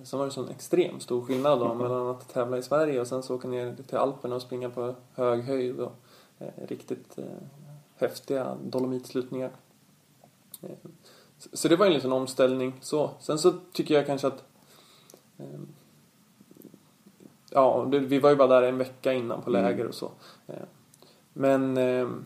[0.05, 3.23] sen var det sån extremt stor skillnad då mellan att tävla i Sverige och sen
[3.23, 5.93] så åka ner till Alperna och springa på hög höjd och
[6.69, 7.19] riktigt
[7.97, 9.51] häftiga dolomitslutningar.
[11.53, 13.11] Så det var en liten omställning så.
[13.21, 14.45] Sen så tycker jag kanske att
[15.39, 15.69] ehm,
[17.51, 20.11] Ja, vi var ju bara där en vecka innan på läger och så.
[20.47, 20.55] Eh,
[21.33, 22.25] men ehm,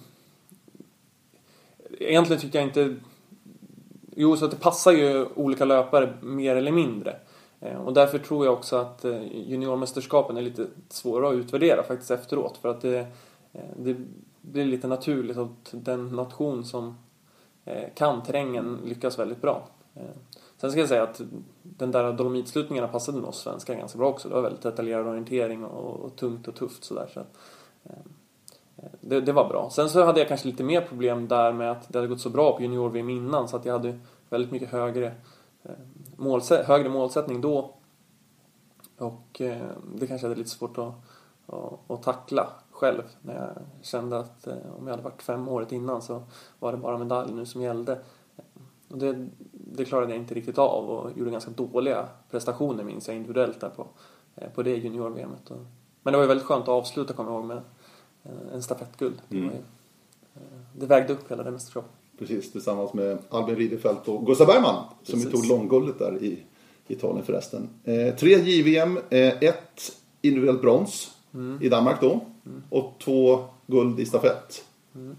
[1.98, 2.96] egentligen tycker jag inte
[4.16, 7.16] Jo, så att det passar ju olika löpare mer eller mindre.
[7.62, 12.10] Eh, och därför tror jag också att eh, juniormästerskapen är lite svåra att utvärdera faktiskt
[12.10, 12.56] efteråt.
[12.56, 12.98] För att det,
[13.52, 13.96] eh, det
[14.40, 16.98] blir lite naturligt att den nation som
[17.94, 19.68] kan terrängen lyckas väldigt bra.
[20.56, 21.20] Sen ska jag säga att
[21.62, 24.28] den där dolomitslutningarna passade nog oss svenskar ganska bra också.
[24.28, 27.08] Det var väldigt detaljerad orientering och, tungt och tufft sådär.
[27.14, 27.36] Så att
[29.00, 29.70] det, det, var bra.
[29.70, 32.30] Sen så hade jag kanske lite mer problem där med att det hade gått så
[32.30, 33.98] bra på junior-VM innan så att jag hade
[34.30, 35.14] väldigt mycket högre,
[36.22, 37.74] målsä högre målsättning då.
[38.98, 39.40] Och
[39.94, 40.94] det kanske jag hade lite svårt att,
[41.46, 42.48] att, att tackla
[42.82, 43.50] själv när jag
[43.82, 46.22] kände att eh, om jag hade varit fem året innan så
[46.58, 47.98] var det bara medalj nu som gällde.
[48.88, 53.16] Och det, det klarade jag inte riktigt av och gjorde ganska dåliga prestationer minns jag
[53.16, 53.86] individuellt där på,
[54.36, 55.50] eh, på det junior-VMet.
[56.02, 57.62] Men det var ju väldigt skönt att avsluta kommer jag ihåg med
[58.22, 59.22] eh, en stafettguld.
[59.30, 59.48] Mm.
[59.48, 59.62] Det, ju,
[60.72, 61.90] det vägde upp hela det mästerskapet.
[62.26, 66.38] Precis, tillsammans med Albin Ridderfeldt och Gustav Bergman som ju tog långguldet där i
[66.88, 67.68] Italien förresten.
[67.84, 71.58] Eh, tre JVM, eh, ett individuellt brons mm.
[71.62, 72.10] i Danmark då.
[72.46, 72.62] Mm.
[72.70, 74.64] Och två guld i stafett.
[74.94, 75.16] Mm.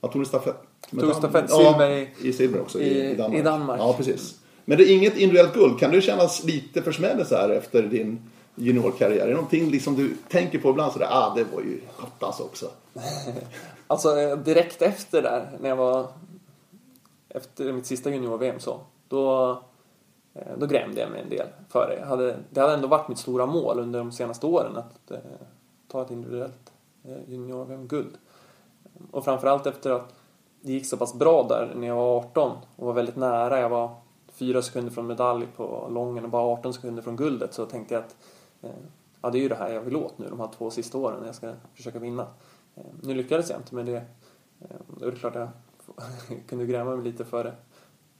[0.00, 0.56] Jag tog stafett.
[1.00, 3.40] Tog stafett silver i, i silver också i, i, Danmark.
[3.40, 3.80] i Danmark.
[3.80, 4.38] Ja, precis.
[4.64, 5.78] Men det är inget individuellt guld.
[5.78, 8.20] Kan du kännas lite försmädd så här efter din
[8.54, 9.24] juniorkarriär?
[9.24, 12.70] Är det någonting liksom du tänker på ibland sådär, ah det var ju attans också?
[13.86, 16.06] alltså eh, direkt efter där, när jag var
[17.34, 19.50] efter mitt sista junior-VM så, då,
[20.34, 22.06] eh, då grämde jag mig en del för det.
[22.06, 25.18] Hade, det hade ändå varit mitt stora mål under de senaste åren att eh,
[25.88, 26.72] ta ett individuellt
[27.04, 28.18] eh, junior-VM-guld.
[29.10, 30.14] Och framförallt efter att
[30.60, 33.60] det gick så pass bra där när jag var 18 och var väldigt nära.
[33.60, 33.94] Jag var
[34.32, 38.04] fyra sekunder från medalj på lången och bara 18 sekunder från guldet så tänkte jag
[38.04, 38.16] att
[38.62, 38.70] eh,
[39.22, 41.20] ja, det är ju det här jag vill åt nu de här två sista åren
[41.20, 42.26] när jag ska försöka vinna.
[42.74, 44.04] Eh, nu lyckades jag inte med det.
[44.60, 45.48] Eh, då är det klart jag
[46.48, 47.54] kunde gräma mig lite för det.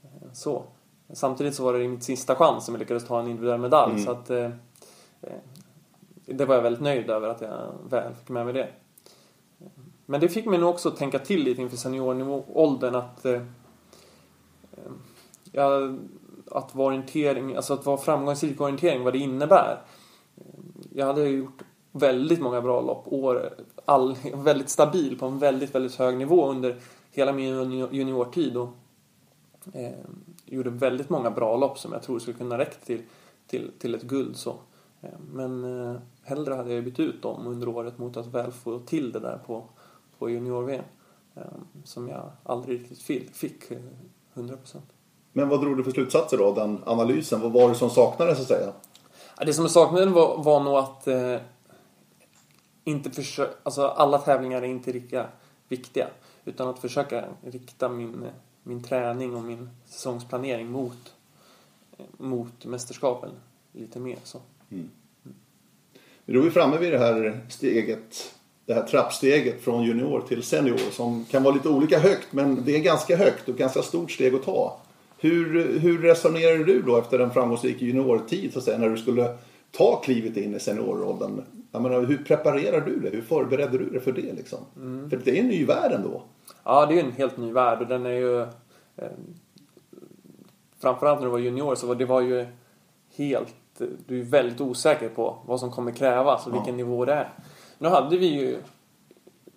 [0.03, 0.65] Eh, så.
[1.13, 3.93] Samtidigt så var det min sista chans som jag lyckades ta en individuell medalj.
[3.93, 4.05] Mm.
[4.05, 4.51] Så att, eh,
[6.27, 8.69] det var jag väldigt nöjd över att jag väl fick med mig det.
[10.07, 13.43] Men det fick mig nog också tänka till lite inför seniornivååldern att eh,
[15.53, 15.95] ja,
[16.51, 19.81] att vara orientering, alltså att vara framgångsrik orientering, vad det innebär.
[20.93, 25.95] Jag hade gjort väldigt många bra lopp, år, all, väldigt stabil på en väldigt, väldigt
[25.95, 26.77] hög nivå under
[27.15, 28.69] hela min juniortid och
[29.73, 29.93] eh,
[30.45, 33.03] gjorde väldigt många bra lopp som jag tror skulle kunna räcka till,
[33.47, 34.37] till, till ett guld.
[34.37, 34.51] Så.
[35.01, 38.79] Eh, men eh, hellre hade jag bytt ut dem under året mot att väl få
[38.79, 39.65] till det där på,
[40.19, 40.85] på junior-VM.
[41.35, 41.43] Eh,
[41.85, 43.71] som jag aldrig riktigt fick,
[44.35, 44.57] 100%.
[45.33, 47.41] Men vad drog du för slutsatser då, den analysen?
[47.41, 48.73] Vad var det som saknades så att säga?
[49.47, 51.37] Det som saknades var, var nog att eh,
[52.85, 55.27] inte försöka, alltså alla tävlingar är inte lika
[55.69, 56.07] viktiga.
[56.45, 58.27] Utan att försöka rikta min,
[58.63, 61.15] min träning och min säsongsplanering mot,
[62.19, 63.31] mot mästerskapen
[63.73, 64.19] lite mer.
[64.25, 64.41] Så.
[64.71, 64.91] Mm.
[66.27, 68.35] Då är vi framme vid det här steget,
[68.67, 72.77] det här trappsteget från junior till senior som kan vara lite olika högt men det
[72.77, 74.81] är ganska högt och ganska stort steg att ta.
[75.19, 79.37] Hur, hur resonerade du då efter en framgångsrik juniortid så att säga, när du skulle
[79.77, 81.45] ta klivet in i seniorrollen?
[81.73, 83.11] Jag menar, hur preparerade du det?
[83.11, 84.33] Hur förberedde du dig för det?
[84.33, 84.59] Liksom?
[84.77, 85.11] Mm.
[85.11, 86.23] För det är en ny värld ändå.
[86.65, 88.41] Ja, det är en helt ny värld och den är ju...
[88.97, 89.11] Eh,
[90.79, 92.47] framförallt när du var junior så var det var ju
[93.17, 93.55] helt...
[94.07, 96.57] Du är väldigt osäker på vad som kommer krävas och ja.
[96.57, 97.33] vilken nivå det är.
[97.79, 98.59] Nu hade vi ju...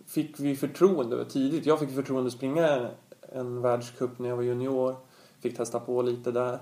[0.08, 1.66] Fick vi förtroende tidigt.
[1.66, 2.90] Jag fick förtroende att springa
[3.34, 4.96] en världscup när jag var junior.
[5.42, 6.60] Fick testa på lite där.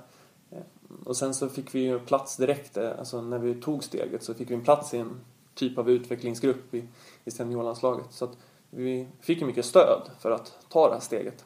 [1.06, 4.34] Och sen så fick vi ju plats direkt, eh, alltså när vi tog steget så
[4.34, 5.22] fick vi en plats i en
[5.56, 6.88] typ av utvecklingsgrupp i,
[7.26, 8.06] i seniorlandslaget.
[8.10, 8.38] Så att
[8.70, 11.46] vi fick ju mycket stöd för att ta det här steget.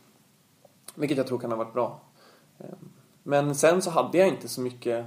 [0.96, 2.02] Vilket jag tror kan ha varit bra.
[2.58, 2.90] Ehm,
[3.24, 5.06] men sen så hade jag inte så mycket...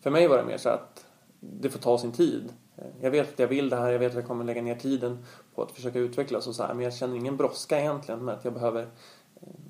[0.00, 1.06] För mig var det mer så att
[1.40, 2.52] det får ta sin tid.
[2.76, 4.74] Ehm, jag vet att jag vill det här, jag vet att jag kommer lägga ner
[4.74, 6.74] tiden på att försöka utvecklas och så här.
[6.74, 8.88] Men jag känner ingen brådska egentligen med att jag behöver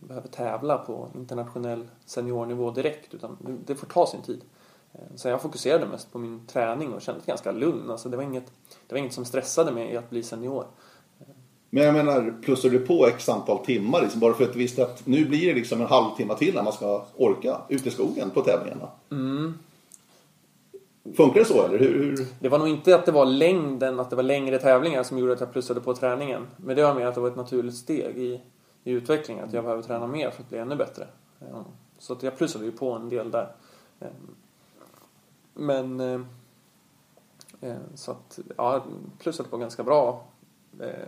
[0.08, 4.44] behöver tävla på internationell seniornivå direkt utan det får ta sin tid.
[4.92, 7.90] Eh, så jag fokuserade mest på min träning och kände mig ganska lugn.
[7.90, 8.46] Alltså det, var inget,
[8.86, 10.66] det var inget som stressade mig i att bli senior.
[11.70, 14.82] Men jag menar, plussar du på x antal timmar liksom, bara för att du visste
[14.82, 18.30] att nu blir det liksom en halvtimme till när man ska orka ute i skogen
[18.30, 18.88] på tävlingarna?
[19.10, 19.58] Mm.
[21.16, 22.26] Funkar det så eller hur, hur?
[22.40, 25.32] Det var nog inte att det var längden, att det var längre tävlingar som gjorde
[25.32, 26.46] att jag plussade på träningen.
[26.56, 28.40] Men det var mer att det var ett naturligt steg i,
[28.86, 29.44] i utvecklingen.
[29.44, 31.06] Att jag behöver träna mer för att bli ännu bättre.
[31.40, 31.60] Eh,
[31.98, 33.52] så att jag plussade ju på en del där.
[34.00, 34.08] Eh,
[35.54, 36.00] men...
[37.60, 38.82] Eh, så att, ja, jag
[39.18, 40.24] plussade på ganska bra.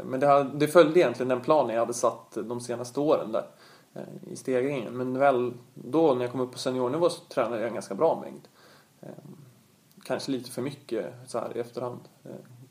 [0.05, 3.47] Men det, det följde egentligen den planen jag hade satt de senaste åren där.
[4.31, 4.97] I stegringen.
[4.97, 8.21] Men väl då när jag kom upp på seniornivå så tränade jag en ganska bra
[8.25, 8.49] mängd.
[10.05, 12.01] Kanske lite för mycket så här i efterhand.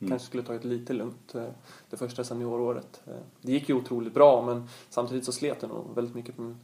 [0.00, 0.10] Mm.
[0.10, 1.48] Kanske skulle tagit lite lugnt eh,
[1.90, 3.02] det första senioråret.
[3.06, 6.42] Eh, det gick ju otroligt bra men samtidigt så slet det nog väldigt mycket på
[6.42, 6.56] min,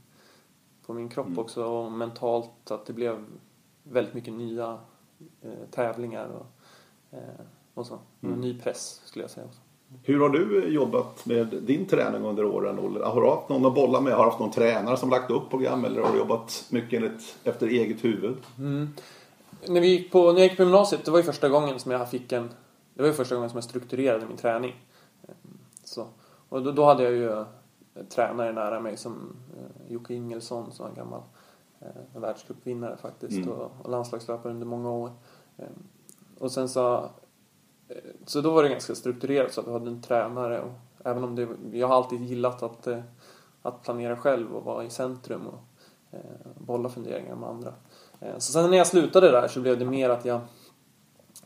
[0.87, 1.39] på min kropp mm.
[1.39, 3.25] också och mentalt att det blev
[3.83, 4.79] väldigt mycket nya
[5.43, 6.47] eh, tävlingar och,
[7.75, 7.99] och så.
[8.23, 8.41] Mm.
[8.41, 9.47] Ny press skulle jag säga.
[9.47, 9.61] Också.
[10.03, 13.05] Hur har du jobbat med din träning under åren, Olle?
[13.05, 14.13] Har du haft någon att bolla med?
[14.13, 17.37] Har du haft någon tränare som lagt upp program eller har du jobbat mycket enligt,
[17.45, 18.37] efter eget huvud?
[18.59, 18.89] Mm.
[19.67, 21.93] När, vi gick på, när jag gick på gymnasiet, det var ju första gången som
[21.93, 22.51] jag fick en
[22.95, 24.85] det var ju första gången som jag strukturerade min träning.
[25.85, 26.07] Så.
[26.49, 27.45] Och då, då hade jag ju
[28.09, 31.23] tränare nära mig som eh, Jocke Ingelsson som var en gammal
[31.81, 33.49] eh, världscupvinnare faktiskt mm.
[33.49, 35.11] och, och landslagslöpare under många år.
[35.57, 35.67] Eh,
[36.39, 37.11] och sen så
[37.89, 40.73] eh, så då var det ganska strukturerat så att vi hade en tränare och
[41.05, 43.01] även om det, jag har alltid gillat att, eh,
[43.63, 45.61] att planera själv och vara i centrum och
[46.11, 46.21] eh,
[46.59, 47.73] bolla funderingar med andra.
[48.39, 50.41] Så sen när jag slutade där så blev det mer att jag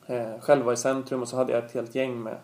[0.08, 2.38] eh, själv var i centrum och så hade jag ett helt gäng med,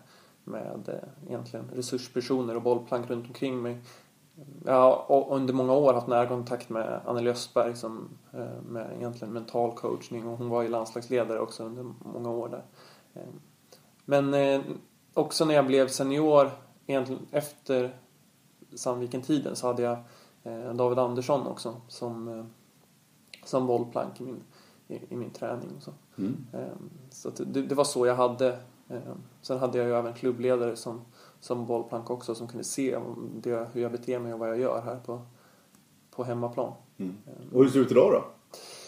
[0.44, 3.78] med eh, egentligen resurspersoner och bollplank runt omkring mig.
[4.64, 9.34] Jag har under många år haft nära kontakt med Anneli Östberg som eh, med egentligen
[9.34, 12.64] mental coachning och hon var ju landslagsledare också under många år där.
[13.14, 13.28] Eh,
[14.04, 14.60] men eh,
[15.14, 16.50] också när jag blev senior,
[16.86, 17.98] egentligen efter
[18.74, 19.98] Sandviken-tiden så hade jag
[20.42, 22.44] eh, David Andersson också som, eh,
[23.44, 24.42] som bollplank i min
[24.94, 25.70] i, i min träning.
[25.76, 26.46] Och så mm.
[26.52, 28.58] Ehm, så det, det, var så jag hade.
[28.88, 31.00] Ehm, sen hade jag ju även klubbledare som,
[31.40, 32.98] som bollplank också som kunde se
[33.42, 35.20] det, hur jag beter mig och vad jag gör här på,
[36.10, 36.72] på hemmaplan.
[36.98, 37.16] Mm.
[37.52, 38.24] Och hur ser det ut idag då?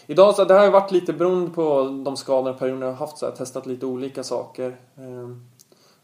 [0.06, 3.18] Idag så det har ju varit lite beroende på de skadorna perioder jag har haft
[3.18, 4.76] så jag har testat lite olika saker.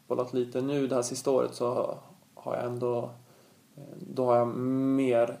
[0.07, 0.61] Bollat lite.
[0.61, 1.97] Nu det här sista året så
[2.33, 3.09] har jag ändå
[3.99, 5.39] då har jag mer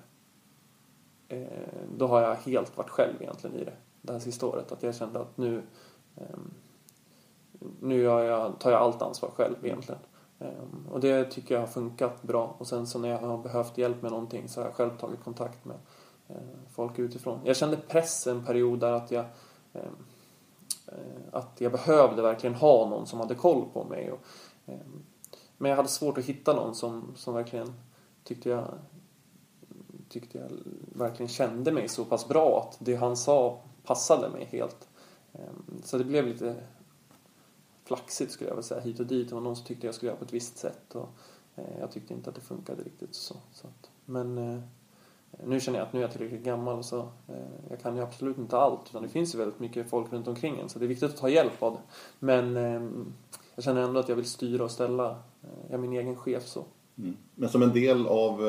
[1.97, 3.73] då har jag helt varit själv egentligen i det.
[4.05, 4.71] Det här sista året.
[4.71, 5.63] Att jag kände att nu
[6.15, 6.37] eh,
[7.79, 10.01] nu gör jag, tar jag allt ansvar själv egentligen.
[10.39, 12.55] Ehm, och det tycker jag har funkat bra.
[12.57, 15.23] Och sen så när jag har behövt hjälp med någonting så har jag själv tagit
[15.23, 15.77] kontakt med
[16.27, 16.35] eh,
[16.71, 17.39] folk utifrån.
[17.43, 19.25] Jag kände press en period där att jag
[19.73, 19.95] ehm,
[20.87, 20.95] eh,
[21.31, 24.11] att jag behövde verkligen ha någon som hade koll på mig.
[24.11, 24.19] Och,
[24.65, 25.03] ehm,
[25.57, 27.73] men jag hade svårt att hitta någon som, som verkligen
[28.23, 28.67] tyckte jag
[30.09, 30.49] tyckte jag
[30.95, 34.87] verkligen kände mig så pass bra att det han sa passade mig helt.
[35.33, 36.55] Ehm, så det blev lite
[37.85, 39.29] flaxigt skulle jag vilja säga hit och dit.
[39.29, 41.09] Det var någon som tyckte jag skulle göra på ett visst sätt och
[41.55, 43.35] eh, jag tyckte inte att det funkade riktigt så.
[43.53, 44.59] så att, men eh,
[45.45, 48.37] nu känner jag att nu är jag tillräckligt gammal så eh, jag kan ju absolut
[48.37, 50.87] inte allt utan det finns ju väldigt mycket folk runt omkring en så det är
[50.87, 51.79] viktigt att ta hjälp av det.
[52.19, 53.13] Men ehm,
[53.55, 55.19] jag känner ändå att jag vill styra och ställa.
[55.67, 56.65] Jag är min egen chef så.
[56.97, 57.17] Mm.
[57.35, 58.41] Men som en del av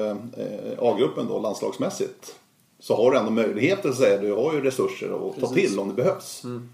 [0.78, 2.40] A-gruppen då landslagsmässigt
[2.84, 4.20] så har du ändå möjligheter att säga.
[4.20, 5.48] Du har ju resurser att Precis.
[5.48, 6.44] ta till om det behövs.
[6.44, 6.68] Mm.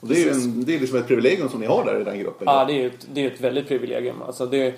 [0.00, 2.04] Och det är ju en, det är liksom ett privilegium som ni har där i
[2.04, 2.44] den gruppen.
[2.46, 4.22] Ja, det är ju ett, det är ett väldigt privilegium.
[4.22, 4.66] Alltså det,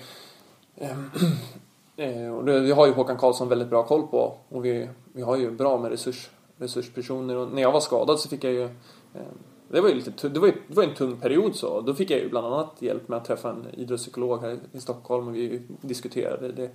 [1.97, 5.21] eh, och det, vi har ju Håkan Karlsson väldigt bra koll på och vi, vi
[5.21, 7.35] har ju bra med resurs, resurspersoner.
[7.35, 9.21] Och när jag var skadad så fick jag ju eh,
[9.67, 11.81] det var ju lite, det var, ju, det var en tung period så.
[11.81, 15.27] Då fick jag ju bland annat hjälp med att träffa en idrottspsykolog här i Stockholm
[15.27, 16.51] och vi diskuterade.
[16.51, 16.69] Det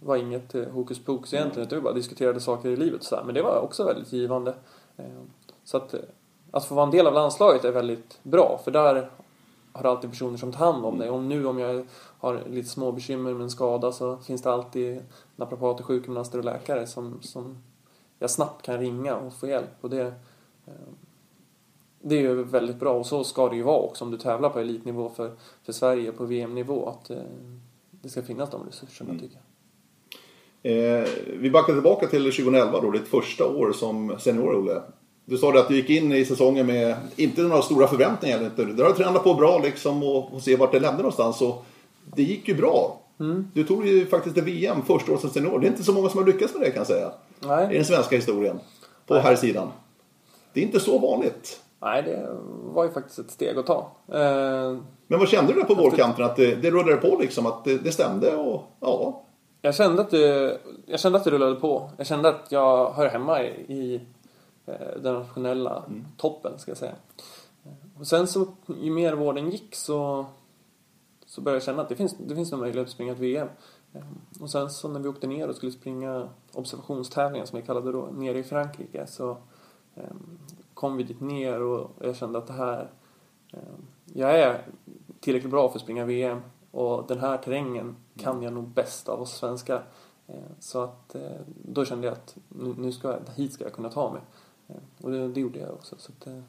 [0.00, 3.34] var inget eh, hokus pokus egentligen, utan vi bara diskuterade saker i livet så Men
[3.34, 4.54] det var också väldigt givande.
[5.64, 5.94] Så att
[6.52, 9.10] att få vara en del av landslaget är väldigt bra för där
[9.72, 11.10] har alltid personer som tar hand om dig.
[11.10, 11.86] Och nu om jag
[12.18, 15.02] har lite små bekymmer med en skada så finns det alltid
[15.36, 17.62] naprapater, sjukgymnaster och läkare som, som
[18.18, 19.70] jag snabbt kan ringa och få hjälp.
[19.80, 20.06] Och det,
[20.66, 20.72] eh,
[22.00, 24.50] det är ju väldigt bra och så ska det ju vara också om du tävlar
[24.50, 25.32] på elitnivå för,
[25.62, 26.88] för Sverige på VM-nivå.
[26.88, 27.22] Att eh,
[27.90, 29.20] det ska finnas de resurserna mm.
[29.20, 29.51] tycker jag.
[30.62, 31.08] Eh,
[31.40, 34.82] vi backar tillbaka till 2011 då, ditt första år som senior Olle.
[35.24, 38.44] Du sa det att du gick in i säsongen med inte några stora förväntningar.
[38.44, 38.64] Inte.
[38.64, 41.40] Du har tränat på bra liksom och, och se vart det ledde någonstans.
[41.42, 41.64] Och
[42.16, 43.00] det gick ju bra.
[43.20, 43.50] Mm.
[43.54, 45.58] Du tog ju faktiskt ett VM första året som senior.
[45.58, 47.12] Det är inte så många som har lyckats med det kan jag säga.
[47.40, 47.74] Nej.
[47.74, 48.60] I den svenska historien.
[49.06, 49.68] På här sidan.
[50.52, 51.60] Det är inte så vanligt.
[51.80, 52.28] Nej, det
[52.64, 53.90] var ju faktiskt ett steg att ta.
[54.12, 56.24] Eh, Men vad kände du där på vårkanten?
[56.24, 57.46] Att det, det rullade på liksom?
[57.46, 59.22] Att det, det stämde och ja?
[59.64, 61.90] Jag kände, att det, jag kände att det rullade på.
[61.96, 64.00] Jag kände att jag hör hemma i
[64.66, 66.04] Eh, den nationella mm.
[66.16, 66.94] toppen ska jag säga.
[67.98, 68.46] Och sen så
[68.80, 70.26] ju mer vården gick så,
[71.26, 73.48] så började jag känna att det finns, det finns någon möjlighet att springa ett VM.
[73.92, 74.02] Eh,
[74.40, 78.08] och sen så när vi åkte ner och skulle springa observationstävlingen som vi kallade då,
[78.12, 79.30] nere i Frankrike så
[79.94, 80.14] eh,
[80.74, 82.90] kom vi dit ner och jag kände att det här
[84.14, 84.62] jag är
[85.20, 86.40] tillräckligt bra för att springa VM
[86.72, 89.84] och den här terrängen kan jag nog bäst av oss svenskar.
[90.58, 91.16] Så att
[91.64, 92.36] då kände jag att
[92.76, 94.20] nu ska, hit ska jag kunna ta mig.
[95.02, 95.96] Och det, det gjorde jag också.
[95.98, 96.42] Så det, eh,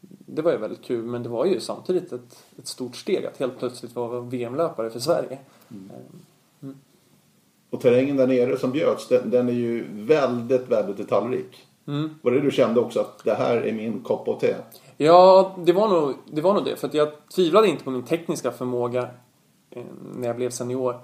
[0.00, 3.36] det var ju väldigt kul men det var ju samtidigt ett, ett stort steg att
[3.36, 5.38] helt plötsligt vara VM-löpare för Sverige.
[5.70, 5.90] Mm.
[5.90, 5.96] Eh,
[6.62, 6.76] mm.
[7.70, 11.66] Och terrängen där nere som bjöds den, den är ju väldigt, väldigt detaljrik.
[11.86, 12.14] Mm.
[12.22, 14.54] Var det du kände också att det här är min kopp av te?
[14.96, 16.40] Ja, det var nog det.
[16.40, 19.08] Var nog det för jag tvivlade inte på min tekniska förmåga eh,
[19.72, 21.00] Eh, när jag blev senior.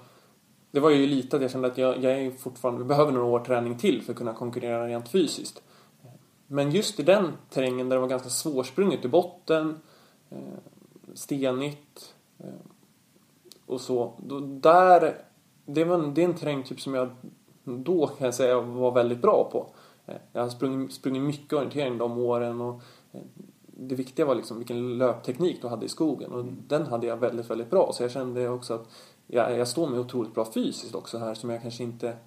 [0.71, 3.39] Det var ju lite att jag kände att jag, jag är fortfarande, behöver några år
[3.39, 5.61] träning till för att kunna konkurrera rent fysiskt.
[6.47, 9.79] Men just i den terrängen där det var ganska svårsprunget i botten,
[10.29, 10.37] eh,
[11.13, 12.45] stenigt eh,
[13.65, 14.13] och så.
[14.17, 15.17] Då, där,
[15.65, 17.09] det, var en, det är en terrängtyp som jag
[17.63, 19.69] då kan jag säga var väldigt bra på.
[20.33, 22.81] Jag har sprungit, sprungit mycket orientering de åren och
[23.81, 26.57] det viktiga var liksom vilken löpteknik du hade i skogen och mm.
[26.67, 27.91] den hade jag väldigt, väldigt bra.
[27.93, 28.87] Så jag kände också att
[29.27, 32.17] jag, jag står med otroligt bra fysiskt också här som jag kanske inte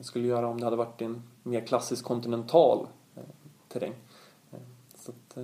[0.00, 2.86] skulle göra om det hade varit en mer klassisk kontinental
[3.68, 3.94] terräng.
[4.52, 4.58] Eh,
[4.94, 5.38] så att,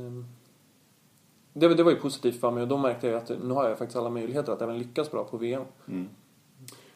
[1.52, 3.78] det, det var ju positivt för mig och då märkte jag att nu har jag
[3.78, 5.62] faktiskt alla möjligheter att även lyckas bra på VM.
[5.88, 6.08] Mm.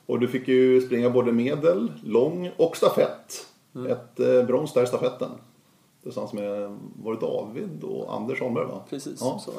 [0.07, 3.47] Och du fick ju springa både medel, lång och stafett.
[3.75, 3.93] Mm.
[3.93, 5.31] Ett eh, brons där i stafetten.
[6.03, 8.83] Tillsammans med, var det David och Anders Holmberg va?
[8.91, 9.43] Precis, ja.
[9.45, 9.51] så.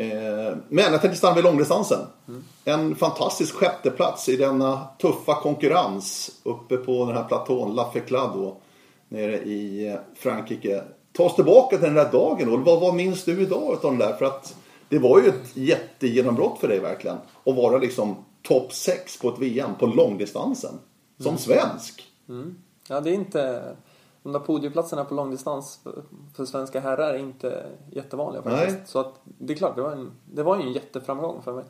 [0.00, 2.00] Eh, men jag tänkte stanna vid långdistansen.
[2.28, 2.44] Mm.
[2.64, 8.52] En fantastisk sjätteplats i denna tuffa konkurrens uppe på den här platån La Féclade
[9.08, 10.82] nere i eh, Frankrike
[11.12, 12.52] ta oss tillbaka till den där dagen.
[12.52, 14.12] Och vad, vad minns du idag av den där?
[14.12, 14.56] För att
[14.88, 17.16] det var ju ett jättegenombrott för dig verkligen.
[17.44, 20.74] Att vara liksom topp 6 på ett VM på långdistansen.
[21.18, 21.38] Som mm.
[21.38, 22.02] svensk.
[22.28, 22.58] Mm.
[22.88, 23.76] Ja, det är inte...
[24.26, 26.02] de där podieplatserna på långdistans för,
[26.36, 28.76] för svenska herrar är inte jättevanliga faktiskt.
[28.76, 28.86] Nej.
[28.86, 31.64] Så att det är klart, det var, en, det var ju en jätteframgång för mig.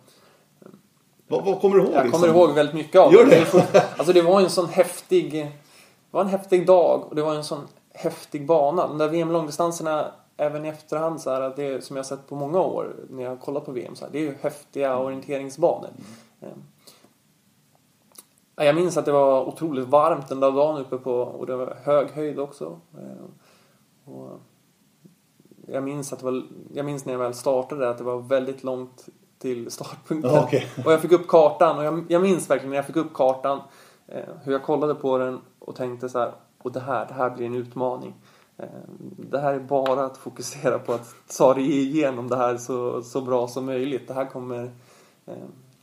[1.29, 1.95] Vad, vad kommer du ihåg?
[1.95, 2.23] Jag liksom?
[2.23, 3.53] kommer ihåg väldigt mycket av Gör det.
[3.53, 3.85] det?
[3.97, 5.33] Alltså det var en sån häftig...
[5.33, 7.61] Det var en häftig dag och det var en sån
[7.93, 8.89] häftig bana.
[8.89, 12.35] De där VM-långdistanserna, även i efterhand, så här, att det som jag har sett på
[12.35, 15.91] många år när jag kollat på VM, så här, det är ju häftiga orienteringsbanor.
[16.41, 16.49] Eh,
[18.57, 21.79] Jag minns att det var otroligt varmt den där dagen uppe på, och det var
[21.83, 22.81] hög höjd också.
[22.95, 23.25] Eh,
[24.13, 24.41] Och
[25.67, 26.43] jag minns att det var,
[26.75, 30.39] jag minns när jag väl startade att det var väldigt långt till startpunkten.
[30.39, 30.67] Okej.
[30.85, 33.61] Och jag fick upp kartan och jag, jag minns verkligen när jag fick upp kartan
[34.07, 36.33] eh, hur jag kollade på den och tänkte så här,
[36.63, 38.15] och det här, det här blir en utmaning.
[38.57, 38.65] Eh,
[39.31, 43.21] det här är bara att fokusera på att ta dig igenom det här så, så
[43.21, 44.09] bra som möjligt.
[44.09, 44.71] Det här kommer,
[45.27, 45.35] eh,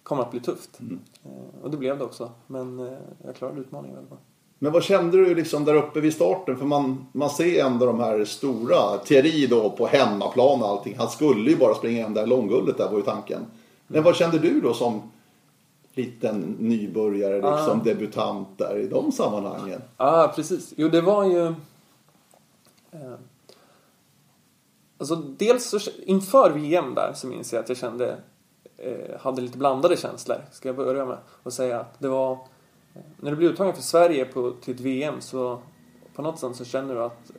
[0.03, 0.79] kommer att bli tufft.
[0.79, 0.99] Mm.
[1.25, 2.31] Eh, och det blev det också.
[2.47, 2.93] Men eh,
[3.25, 4.19] jag klarade utmaningen väldigt bra.
[4.59, 6.57] Men vad kände du liksom där uppe vid starten?
[6.57, 8.97] För man, man ser ändå de här stora.
[8.97, 10.95] Thierry då på hemmaplan och allting.
[10.97, 13.45] Han skulle ju bara springa hem där långguldet där var ju tanken.
[13.87, 15.01] Men vad kände du då som
[15.93, 17.83] liten nybörjare, liksom Ah.
[17.83, 19.81] debutant där i de sammanhangen?
[19.97, 20.73] Ja, precis.
[20.77, 21.45] Jo, det var ju...
[22.91, 23.13] Eh,
[24.97, 28.17] alltså, dels så, inför VM där så minns jag att jag kände...
[28.85, 31.17] Eh, hade lite blandade känslor, ska jag börja med.
[31.43, 32.31] Och säga att det var...
[32.31, 35.61] Eh, när du blir uttagen för Sverige på, till ett VM så
[36.15, 37.35] på något sätt så känner du att eh,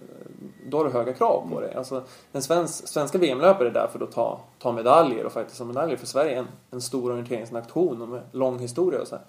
[0.67, 1.75] då har du höga krav på dig.
[1.75, 5.69] Alltså, den svensk, svenska VM-löpare är där för att ta, ta medaljer och faktiskt som
[5.69, 9.25] medaljer för Sverige är en, en stor orienteringsnation och med lång historia och så här.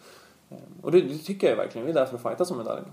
[0.82, 1.86] Och det, det tycker jag verkligen.
[1.86, 2.86] Vi är där för att fighta som medaljer.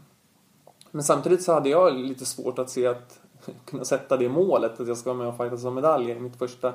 [0.90, 3.20] Men samtidigt så hade jag lite svårt att se att
[3.64, 6.36] kunna sätta det målet att jag ska vara med och fighta som medaljer i mitt
[6.36, 6.72] första,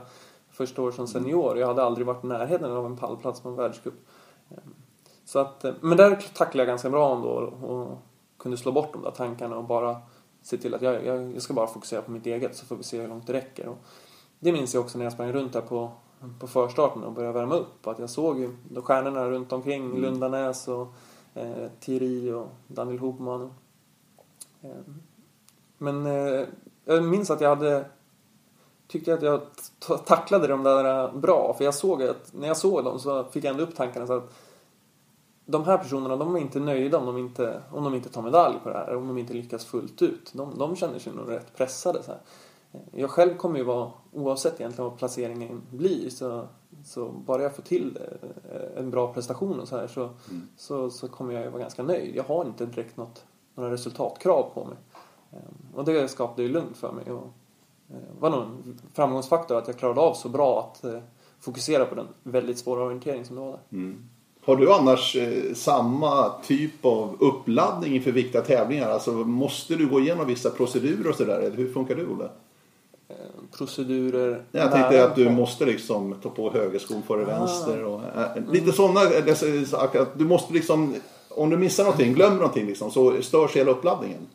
[0.58, 1.58] första år som senior.
[1.58, 3.94] Jag hade aldrig varit i närheten av en pallplats på en världscup.
[4.50, 4.74] Ehm,
[5.26, 7.30] Så att, eh, men där tacklade jag ganska bra ändå
[7.68, 7.98] och
[8.38, 9.98] kunde slå bort de där tankarna och bara
[10.42, 12.84] se till att jag, jag, jag ska bara fokusera på mitt eget så får vi
[12.84, 13.68] se hur långt det räcker.
[13.68, 13.78] Och
[14.40, 15.92] det minns jag också när jag sprang runt där på,
[16.40, 17.88] på förstarten och började värma upp.
[17.88, 20.88] Att jag såg ju de stjärnorna runt omkring, Lundanäs och
[21.34, 23.54] eh, Thierry och Daniel Hopman.
[24.62, 24.70] Eh,
[25.78, 26.46] men eh,
[26.86, 27.86] jag minns att jag hade
[28.88, 29.42] tyckte att jag
[30.06, 31.54] tacklade de där bra.
[31.58, 34.14] För jag såg att när jag såg dem så fick jag ändå upp tankarna så
[34.14, 34.34] att
[35.46, 38.58] de här personerna de är inte nöjda om de inte, om de inte tar medalj
[38.64, 38.96] på det här.
[38.96, 40.32] Om de inte lyckas fullt ut.
[40.34, 42.04] De, de känner sig nog rätt pressade.
[42.04, 42.22] Så här.
[42.92, 46.48] Jag själv kommer ju vara, oavsett egentligen vad placeringen blir, så,
[46.86, 48.00] så bara jag får till
[48.52, 50.10] eh, en bra prestation och så här så,
[50.58, 52.16] så, så kommer jag ju vara ganska nöjd.
[52.16, 53.26] Jag har inte direkt något,
[53.56, 54.78] några resultatkrav på mig.
[55.32, 57.12] Eh, Och det skapade ju lugn för mig.
[57.12, 57.30] Och, eh,
[58.20, 61.00] var nog en framgångsfaktor att jag klarade av så bra att eh,
[61.40, 63.94] fokusera på den väldigt svåra orientering som det var där.
[64.46, 68.90] Har du annars eh, samma typ av uppladdning inför viktiga tävlingar?
[68.90, 71.40] Alltså måste du gå igenom vissa procedurer och sådär?
[71.40, 72.30] Eller hur funkar du Olle?
[73.10, 73.16] Eh,
[73.58, 74.44] Procedurer.
[74.52, 77.40] Jag tänkte att du måste liksom ta på högerskon före Ah.
[77.40, 77.84] vänster.
[77.84, 79.00] Och, äh, lite sådana,
[79.72, 80.96] att du måste liksom,
[81.30, 84.28] om du missar någonting, glömmer någonting liksom, så störs hela uppladdningen.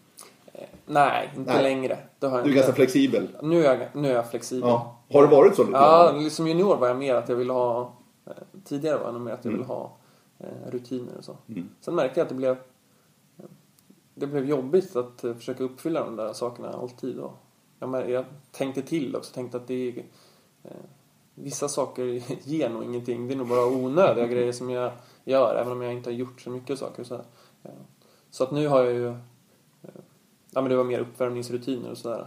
[0.92, 1.62] Nej, inte Nej.
[1.62, 1.98] längre.
[2.18, 2.56] Det har jag Du är inte.
[2.56, 3.28] ganska flexibel.
[3.42, 4.68] Nu är jag, nu är jag flexibel.
[4.68, 4.96] Ja.
[5.12, 5.78] Har det varit så lite?
[5.78, 7.92] Ja, som junior var jag mer att jag ville ha...
[8.26, 8.32] eh,
[8.64, 9.60] Tidigare var jag nog mer att jag Mm.
[9.62, 9.96] ville ha
[10.38, 11.36] eh, rutiner och så.
[11.80, 12.56] Sen märkte jag att det blev...
[14.14, 17.18] Det blev jobbigt att eh, försöka uppfylla de där sakerna alltid.
[17.18, 17.32] Och
[17.78, 19.34] jag, jag tänkte till också.
[19.34, 19.98] Tänkte att det är...
[20.64, 20.70] Eh,
[21.34, 22.04] vissa saker
[22.48, 23.28] ger nog ingenting.
[23.28, 24.92] Det är nog bara onödiga grejer som jag
[25.24, 25.54] gör.
[25.54, 27.04] Även om jag inte har gjort så mycket saker.
[27.04, 27.14] Så.
[27.62, 27.70] Eh,
[28.30, 29.14] så att nu har jag ju...
[30.54, 32.26] Ja, men det var mer uppvärmningsrutiner och sådär.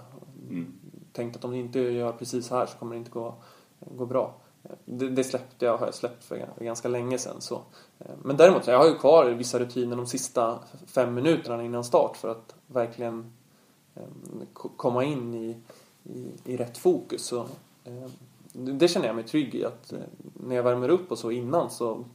[0.50, 0.74] Mm.
[1.14, 3.34] Tänkte att om ni inte gör precis här så kommer det inte gå,
[3.80, 4.34] gå bra.
[4.86, 7.42] Det, det släppte jag, har jag släppt för ganska länge sedan.
[7.42, 7.62] Så.
[8.24, 12.30] Men däremot, jag har ju kvar vissa rutiner de sista fem minuterna innan start för
[12.32, 13.34] att verkligen
[13.96, 14.04] eh,
[14.54, 15.58] ko- komma in i,
[16.04, 17.26] i, i rätt fokus.
[17.26, 17.42] Så,
[17.84, 18.10] eh,
[18.54, 20.00] det det känner jag mig trygg i att eh,
[20.34, 22.06] när jag värmer upp och så innan så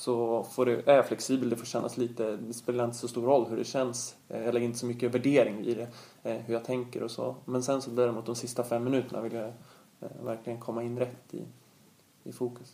[0.00, 3.22] så får det, är jag flexibel, det får kännas lite, det spelar inte så stor
[3.22, 4.14] roll hur det känns.
[4.28, 5.88] Eh, Jag lägger inte så mycket värdering i det,
[6.22, 7.36] eh, hur jag tänker och så.
[7.44, 9.46] Men sen så däremot de sista fem minuterna vill jag
[10.00, 11.42] eh, verkligen komma in rätt i,
[12.28, 12.72] i fokus.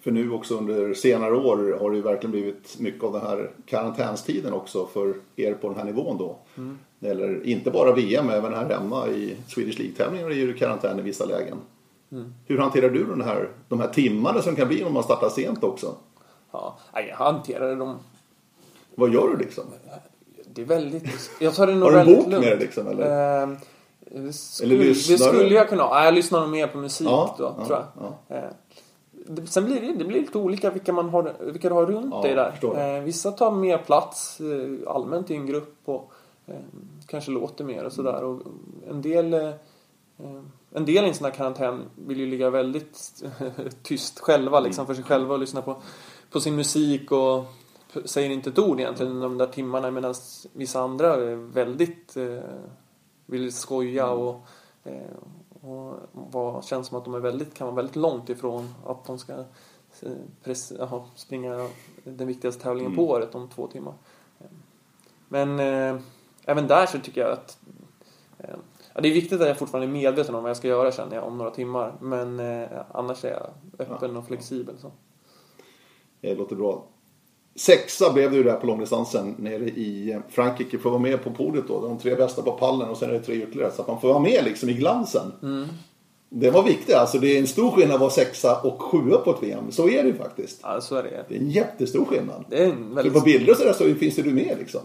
[0.00, 3.50] För nu också under senare år har det ju verkligen blivit mycket av den här
[3.66, 6.38] karantänstiden också för er på den här nivån då.
[6.56, 6.78] Mm.
[6.98, 11.02] Det gäller inte bara VM, även här hemma i Swedish League-tävlingar är ju karantän i
[11.02, 11.58] vissa lägen.
[12.12, 12.34] Mm.
[12.46, 15.64] Hur hanterar du den här, de här timmarna som kan bli om man startar sent
[15.64, 15.94] också?
[16.54, 17.98] Ja, nej, jag hanterar dem.
[18.94, 19.64] Vad gör du liksom?
[20.46, 21.30] Det är väldigt...
[21.40, 23.42] Jag tar det nog Har du en bok med dig liksom, eller?
[23.42, 23.48] Eh,
[24.30, 26.04] skulle, lyssnar det skulle jag kunna ha.
[26.04, 27.86] Jag lyssnar nog mer på musik Ja, då, ja, tror jag.
[28.28, 28.36] ja.
[28.36, 28.50] Eh,
[29.12, 32.14] det- Sen blir det, det blir lite olika vilka, man har, vilka du har runt
[32.14, 32.96] Ja, dig där.
[32.96, 36.12] Eh, vissa tar mer plats eh, allmänt i en grupp och
[36.46, 36.54] eh,
[37.06, 38.24] kanske låter mer och sådär.
[38.24, 38.40] Och
[38.90, 39.50] en del eh,
[40.72, 43.22] en del i en sån här karantän vill ju ligga väldigt
[43.82, 45.76] tyst själva liksom för sig själva och lyssna på,
[46.34, 47.44] på sin musik och
[48.04, 50.14] säger inte ett ord egentligen de där timmarna medan
[50.52, 52.38] vissa andra är väldigt eh,
[53.26, 54.40] vill skoja och,
[54.84, 55.16] eh,
[55.60, 59.18] och vad, känns som att de är väldigt, kan vara väldigt långt ifrån att de
[59.18, 60.12] ska eh,
[60.42, 61.68] press, aha, springa
[62.04, 62.96] den viktigaste tävlingen mm.
[62.96, 63.94] på året om två timmar.
[65.28, 66.00] Men eh,
[66.44, 67.58] även där så tycker jag att
[68.38, 68.56] eh,
[68.94, 71.16] ja, det är viktigt att jag fortfarande är medveten om vad jag ska göra känner
[71.16, 71.94] jag om några timmar.
[72.00, 74.18] Men eh, annars är jag öppen ja.
[74.18, 74.78] och flexibel.
[74.78, 74.90] Så.
[76.24, 76.84] Det låter bra.
[77.56, 80.78] Sexa blev det ju där på långdistansen nere i Frankrike.
[80.78, 81.80] Får vara med på podiet då.
[81.80, 83.72] De tre bästa på pallen och sen är det tre ytterligare.
[83.72, 85.32] Så att man får vara med liksom i glansen.
[85.42, 85.68] Mm.
[86.28, 87.18] Det var viktigt alltså.
[87.18, 89.72] Det är en stor skillnad att vara sexa och sjua på ett VM.
[89.72, 90.60] Så är det ju faktiskt.
[90.62, 91.24] Ja, så är det.
[91.28, 92.44] Det är en jättestor skillnad.
[92.48, 93.12] Det är en väldigt...
[93.12, 94.80] För på bilder och sådär så finns det du med liksom.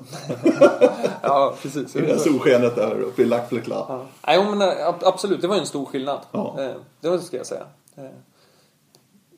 [1.22, 1.96] ja, precis.
[1.96, 4.06] I det där solskenet där uppe i Lac ja.
[4.28, 5.42] Nej, men eh, absolut.
[5.42, 6.20] Det var ju en stor skillnad.
[6.32, 6.56] Ja.
[6.60, 6.72] Eh,
[7.02, 7.66] det ska jag säga.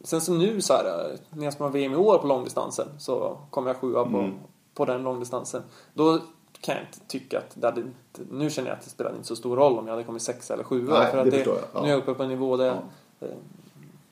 [0.01, 3.37] Eh, sen som nu så här, när jag ha VM i år på långdistansen så
[3.49, 4.39] kommer jag sjua på, mm.
[4.73, 5.63] på den långdistansen.
[5.93, 6.19] Då
[6.61, 7.83] kan jag inte tycka att det hade
[8.31, 10.53] nu känner jag att det spelade inte så stor roll om jag hade kommit sexa
[10.53, 10.99] eller sjua.
[10.99, 11.81] Nej, för att det, det ja.
[11.81, 12.81] Nu är jag uppe på en nivå där ja.
[13.19, 13.35] jag eh,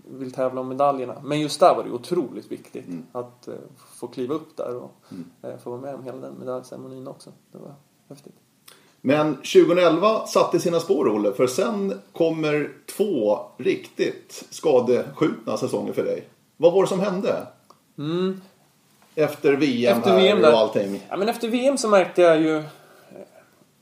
[0.03, 1.15] vill tävla om medaljerna.
[1.23, 3.05] Men just där var det otroligt viktigt mm.
[3.11, 5.25] att uh, få kliva upp där och mm.
[5.45, 7.29] uh, få vara med om hela den medaljceremonin också.
[7.51, 7.73] Det var
[8.09, 8.35] häftigt.
[9.01, 16.27] Men 2011 satte sina spår, Olle, för sen kommer två riktigt skadeskjutna säsonger för dig.
[16.57, 17.47] Vad var det som hände?
[17.97, 18.41] Mm.
[19.15, 21.03] Efter VM efter här VM där, och allting.
[21.09, 22.63] Ja, men efter VM så märkte jag ju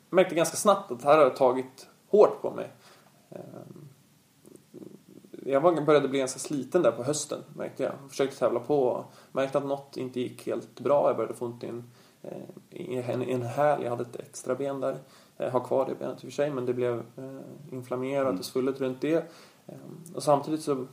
[0.10, 2.70] märkte ganska snabbt att det här har tagit hårt på mig.
[3.30, 3.88] Ehm,
[5.46, 7.94] jag började bli ganska sliten där på hösten märkte jag.
[8.10, 9.06] Försökte tävla på.
[9.32, 11.08] Märkte att något inte gick helt bra.
[11.08, 11.84] Jag började få ont i en, eh,
[12.70, 13.84] en, en häl.
[13.84, 14.98] Jag hade ett extra ben där.
[15.38, 17.40] Jag har kvar det benet i och för sig men det blev eh,
[17.72, 18.40] inflammerat mm.
[18.40, 19.32] och svullet runt det.
[19.66, 20.86] Ehm, och samtidigt så,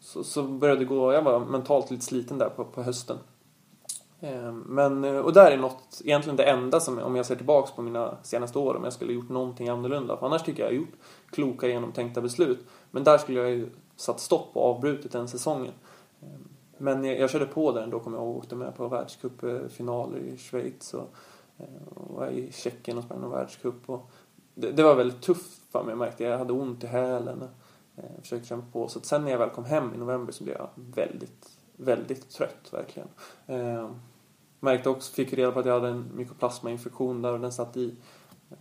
[0.00, 3.16] så, så började det gå, jag var mentalt lite sliten där på, på hösten.
[4.66, 7.82] Men, eh, och där är något, egentligen det enda som, om jag ser tillbaks på
[7.82, 10.16] mina senaste år, om jag skulle gjort någonting annorlunda.
[10.16, 10.94] För annars tycker jag jag har gjort
[11.30, 12.58] kloka genomtänkta beslut.
[12.90, 15.72] Men där skulle jag ju satt stopp och avbrutit den säsongen.
[16.78, 20.36] Men jag, jag körde på där ändå, kommer jag ihåg, åkte med på världscupfinaler i
[20.36, 21.14] Schweiz och,
[21.58, 23.90] eh, och var i Tjeckien och sprang någon världscup.
[23.90, 24.10] Och
[24.54, 26.38] det, det, var väldigt tufft för mig, jag märkte jag.
[26.38, 27.44] hade ont i hälen.
[27.94, 28.88] Jag försökte kämpa på.
[28.88, 32.72] Så sen när jag väl kom hem i november så blev jag väldigt, väldigt trött
[32.72, 33.08] verkligen.
[33.46, 33.90] Eh,
[34.60, 37.94] Märkte också, fick reda på att jag hade en mykoplasmainfektion där och den satt i.
[38.50, 38.56] Eh,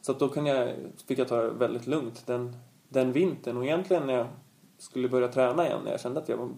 [0.00, 0.74] så att då kunde jag,
[1.06, 2.56] fick jag ta det väldigt lugnt den,
[2.88, 4.26] den vintern och egentligen när jag
[4.78, 6.54] skulle börja träna igen, när jag kände att jag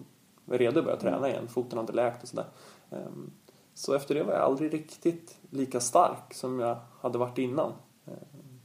[0.47, 2.45] var redo att börja träna igen, foten hade läkt och sådär.
[2.89, 3.31] Ehm,
[3.73, 7.73] så efter det var jag aldrig riktigt lika stark som jag hade varit innan.
[8.05, 8.59] Ehm,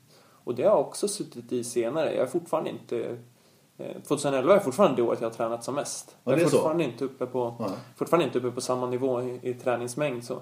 [0.44, 2.14] och det har jag också suttit i senare.
[2.14, 3.16] Jag är fortfarande inte
[4.06, 6.16] 2011 eh, är fortfarande det året jag har tränat som mest.
[6.24, 9.40] Ja, jag är, är fortfarande inte, uppe på, fortfarande inte uppe på samma nivå i,
[9.42, 10.24] i träningsmängd.
[10.24, 10.34] Så.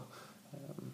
[0.52, 0.92] Ehm,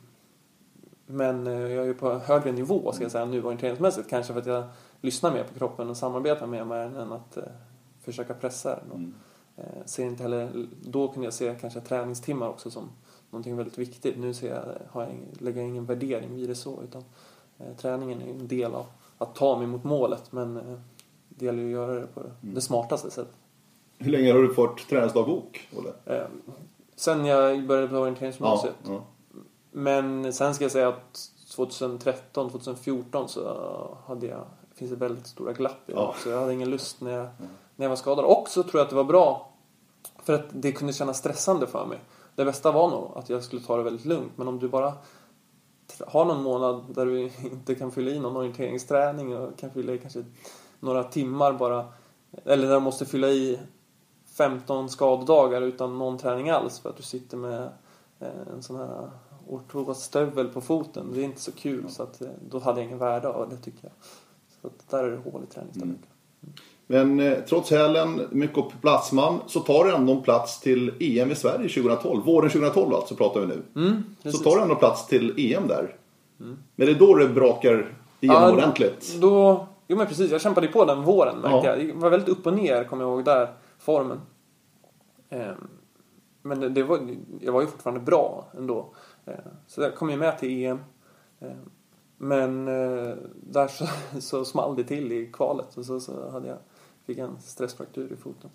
[1.06, 4.10] men eh, jag är ju på högre nivå ska jag säga nu orienteringsmässigt.
[4.10, 4.64] Kanske för att jag
[5.00, 7.42] lyssnar mer på kroppen och samarbetar mer med den än att uh,
[8.00, 9.02] försöka pressa den.
[9.02, 9.08] Uh,
[9.84, 12.88] ser inte heller, då kunde jag se kanske träningstimmar också som
[13.30, 14.18] någonting väldigt viktigt.
[14.18, 17.04] Nu ser jag, har jag, lägger jag ingen värdering vid det så utan
[17.60, 18.86] uh, träningen är en del av
[19.18, 20.80] att ta mig mot målet men
[21.28, 22.32] det gäller ju att göra det på mm.
[22.40, 23.34] det smartaste sättet.
[23.98, 26.16] Hur länge har du fått träningsdagbok, Olle?
[26.16, 26.26] Eh,
[26.96, 28.74] sen jag började på orienteringsgymnasiet.
[28.82, 29.04] Ja, ja.
[29.72, 34.44] Men sen ska jag säga att 2013, 2014 så hade jag,
[34.74, 36.14] finns det väldigt stora glapp i ja.
[36.22, 37.28] Så jag hade ingen lust när jag,
[37.76, 38.24] när jag var skadad.
[38.24, 39.52] Och så tror jag att det var bra
[40.22, 41.98] för att det kunde kännas stressande för mig.
[42.34, 44.32] Det bästa var nog att jag skulle ta det väldigt lugnt.
[44.36, 44.92] Men om du bara
[46.06, 47.20] har någon månad där du
[47.52, 50.24] inte kan fylla i någon orienteringsträning och kan fylla i kanske
[50.80, 51.86] några timmar bara.
[52.44, 53.58] Eller där du måste fylla i
[54.26, 57.62] 15 skadedagar utan någon träning alls för att du sitter med
[58.18, 59.10] eh, en sån här
[59.48, 61.12] ortosstövel på foten.
[61.12, 63.56] Det är inte så kul så att eh, då hade jag ingen värde av det
[63.56, 63.92] tycker jag.
[64.60, 65.88] Så att där är det hål i träningsdagen.
[66.42, 66.54] Mm.
[66.86, 71.68] Men eh, trots hälen, mycket platsman, så tar du ändå plats till EM i Sverige
[71.68, 72.24] 2012.
[72.24, 73.62] Våren 2012 alltså pratar vi nu.
[73.76, 75.94] Mm, så tar du ändå plats till EM där.
[76.40, 76.58] Mm.
[76.76, 79.16] Men det är då det brakar igenom ja, ordentligt.
[79.20, 81.76] Då, Jo men precis, jag kämpade på den våren märkte ja.
[81.76, 81.86] jag.
[81.86, 84.20] Det var väldigt upp och ner, kommer jag ihåg, där, formen.
[85.30, 85.68] Ehm,
[86.42, 87.00] men det, det, var,
[87.40, 88.94] jag var ju fortfarande bra ändå.
[89.24, 89.34] Ehm,
[89.66, 90.78] så jag kom ju med till EM.
[91.40, 91.70] Ehm,
[92.16, 93.86] men eh, där så,
[94.20, 96.58] så small det till i kvalet och så, så hade jag,
[97.06, 98.50] fick en stressfraktur i foten.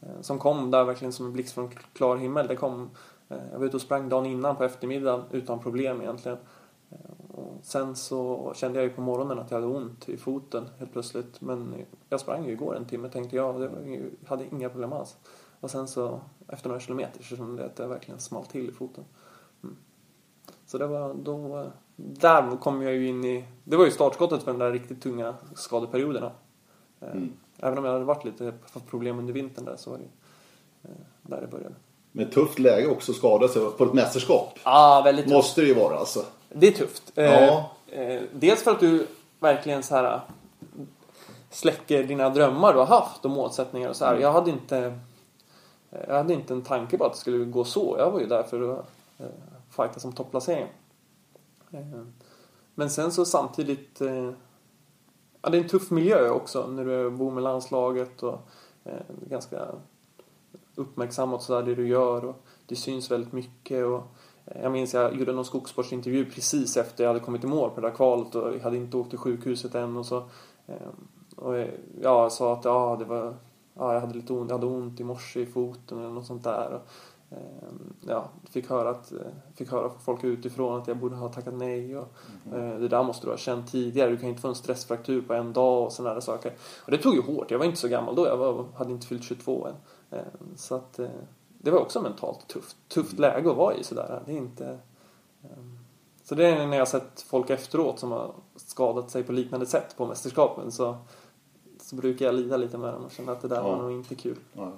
[0.00, 2.46] Eh, som kom där verkligen som en blixt från klar himmel.
[2.46, 2.90] Det kom,
[3.28, 6.38] eh, jag var ute och sprang dagen innan på eftermiddagen utan problem egentligen.
[6.90, 10.64] Eh, och sen så kände jag ju på morgonen att jag hade ont i foten
[10.78, 11.40] helt plötsligt.
[11.40, 11.74] Men
[12.08, 13.60] jag sprang ju igår en timme tänkte jag.
[13.60, 15.16] Det var, hade inga problem alls.
[15.60, 18.72] Och sen så efter några kilometer så kände jag att det verkligen small till i
[18.72, 19.04] foten.
[19.62, 19.76] Mm.
[20.66, 21.66] Så det var då...
[21.96, 23.44] Där kom jag ju in i...
[23.64, 26.32] Det var ju startskottet för den där riktigt tunga skadeperioderna.
[27.00, 27.32] Mm.
[27.58, 28.52] Även om jag hade varit lite
[28.90, 30.04] problem under vintern där så var det
[30.88, 31.74] eh, där det började.
[32.12, 34.58] Med tufft läge också skada sig på ett mästerskap.
[34.64, 35.34] Ja, väldigt tufft.
[35.36, 36.24] Måste det ju vara alltså.
[36.48, 37.12] Det är tufft.
[37.14, 37.70] Eh, Ja.
[37.86, 39.06] eh, dels för att du
[39.40, 40.20] verkligen så här
[41.50, 44.16] släcker dina drömmar du har haft och målsättningar och så här.
[44.18, 44.98] Jag hade inte
[46.08, 47.94] jag hade inte en tanke på att det skulle gå så.
[47.98, 48.86] Jag var ju där för att
[49.70, 50.66] fighta som topplacering.
[52.74, 54.00] Men sen så samtidigt
[55.46, 58.38] ja, det är en tuff miljö också när du bor med landslaget och
[58.84, 58.92] eh,
[59.28, 59.66] ganska
[60.74, 64.02] uppmärksammat sådär det du gör och det syns väldigt mycket och
[64.44, 67.80] eh, jag minns jag gjorde någon skogssportsintervju precis efter jag hade kommit i mål på
[67.80, 70.16] det där kvalet och jag hade inte åkt till sjukhuset än och så
[70.66, 70.88] eh,
[71.36, 71.68] och jag,
[72.02, 73.34] ja, jag sa att ja, det var
[73.74, 76.44] ja, jag hade lite ont, jag hade ont i morse i foten eller något sånt
[76.44, 76.90] där och,
[78.06, 79.12] ja, fick höra att
[79.54, 82.08] fick höra från folk utifrån att jag borde ha tackat nej och
[82.54, 85.34] eh, det där måste du ha känt tidigare du kan inte få en stressfraktur på
[85.34, 86.52] en dag och sådana där saker
[86.84, 89.06] och det tog ju hårt jag var inte så gammal då jag var, hade inte
[89.06, 89.74] fyllt 22 än
[90.10, 90.18] Eh,
[90.56, 91.08] Så att eh,
[91.48, 92.76] det var också mentalt tufft.
[92.88, 94.22] Tufft läge att vara i sådär.
[94.26, 94.78] Det är inte...
[95.42, 95.50] eh,
[96.24, 99.66] Så det är när jag har sett folk efteråt som har skadat sig på liknande
[99.66, 100.96] sätt på mästerskapen så,
[101.80, 103.62] så brukar jag lida lite med dem och känna att det där Ja.
[103.62, 104.36] var nog inte kul.
[104.52, 104.72] Ja.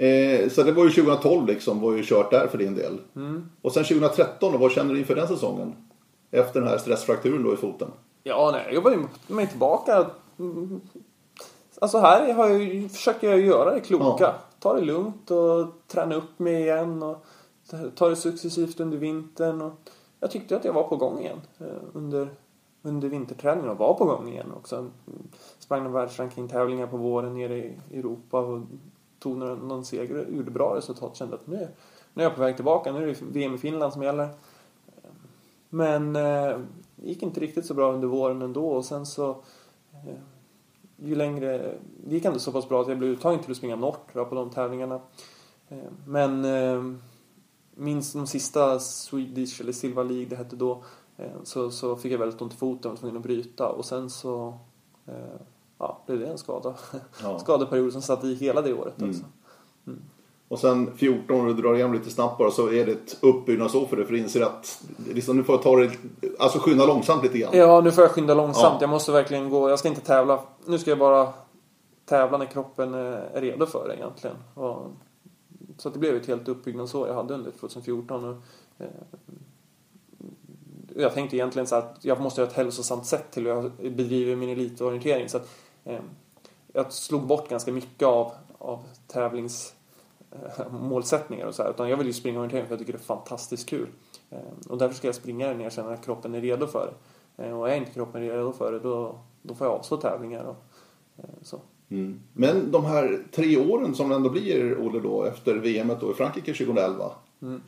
[0.00, 2.98] Eh, så det var ju 2012 liksom, var ju kört där för din del.
[3.16, 3.50] Mm.
[3.62, 5.74] Och sen 2013 då, vad känner du inför den säsongen?
[6.30, 7.88] Efter den här stressfrakturen då i foten.
[8.22, 10.06] Ja, nej, jag ju mig tillbaka.
[11.80, 14.24] Alltså här har jag, försöker jag göra det kloka.
[14.24, 14.34] Ja.
[14.60, 17.24] Ta det lugnt och träna upp mig igen och
[17.94, 19.62] ta det successivt under vintern.
[19.62, 19.72] Och
[20.20, 22.28] jag tyckte att jag var på gång igen eh, under,
[22.82, 24.90] under vinterträningen och var på gång igen också.
[25.58, 28.60] Sprang världsrankingtävlingar på våren nere i Europa och
[29.20, 31.16] tog någon, någon seger och gjorde bra resultat.
[31.16, 31.68] Kände att nu,
[32.14, 32.92] nu är jag på väg tillbaka.
[32.92, 34.28] Nu är det VM i Finland som gäller.
[35.68, 36.58] Men eh,
[36.96, 39.30] det gick inte riktigt så bra under våren ändå och sen så
[39.92, 40.14] eh,
[40.96, 43.76] ju längre, det gick ändå så pass bra att jag blev uttagen till att springa
[43.76, 45.00] Nortra på de tävlingarna.
[45.68, 46.82] Eh, men eh,
[47.74, 50.82] minst de sista Swedish eller Silva League det hette då
[51.16, 53.84] eh, så, så fick jag väldigt ont i foten och var tvungen att bryta och
[53.84, 54.58] sen så
[55.06, 55.40] eh,
[55.80, 56.74] ja, blev det en skada.
[57.22, 57.38] Ja.
[57.44, 59.10] Skadeperiod som satt i hela det året Mm.
[59.10, 59.24] också.
[60.48, 63.86] Och sen 14 och du drar igen lite snabbt bara så är det ett uppbyggnadsår
[63.86, 65.90] för dig för du inser att liksom, nu får jag ta det,
[66.38, 67.50] alltså skynda långsamt lite grann.
[67.56, 68.74] Ja, nu får jag skynda långsamt.
[68.74, 68.78] Ja.
[68.80, 69.70] Jag måste verkligen gå.
[69.70, 70.40] Jag ska inte tävla.
[70.66, 71.32] Nu ska jag bara
[72.04, 74.36] tävla när kroppen är redo för det egentligen.
[74.54, 74.86] Och,
[75.78, 78.24] så det blev ett helt uppbyggnadsår jag hade under 2014.
[78.24, 78.36] Och,
[78.78, 78.86] eh,
[80.96, 84.36] jag tänkte egentligen så att jag måste ha ett hälsosamt sätt till hur jag bedriver
[84.36, 85.28] min elitorientering.
[85.28, 85.48] Så att,
[86.72, 89.74] jag slog bort ganska mycket av, av tävlings
[90.30, 91.70] eh, och så här.
[91.70, 93.88] Utan jag vill ju springa orientering för jag tycker det är fantastiskt kul.
[94.30, 96.92] Eh, Och därför ska jag springa när jag känner att kroppen är redo för
[97.36, 97.44] det.
[97.44, 100.56] Eh, Och är inte kroppen redo för det då, då får jag avstå tävlingar och
[101.16, 101.60] eh, så.
[101.90, 102.20] Mm.
[102.32, 106.14] Men de här tre åren som det ändå blir, Olle, då, efter VM då i
[106.14, 107.12] Frankrike 2011.
[107.42, 107.62] Mm.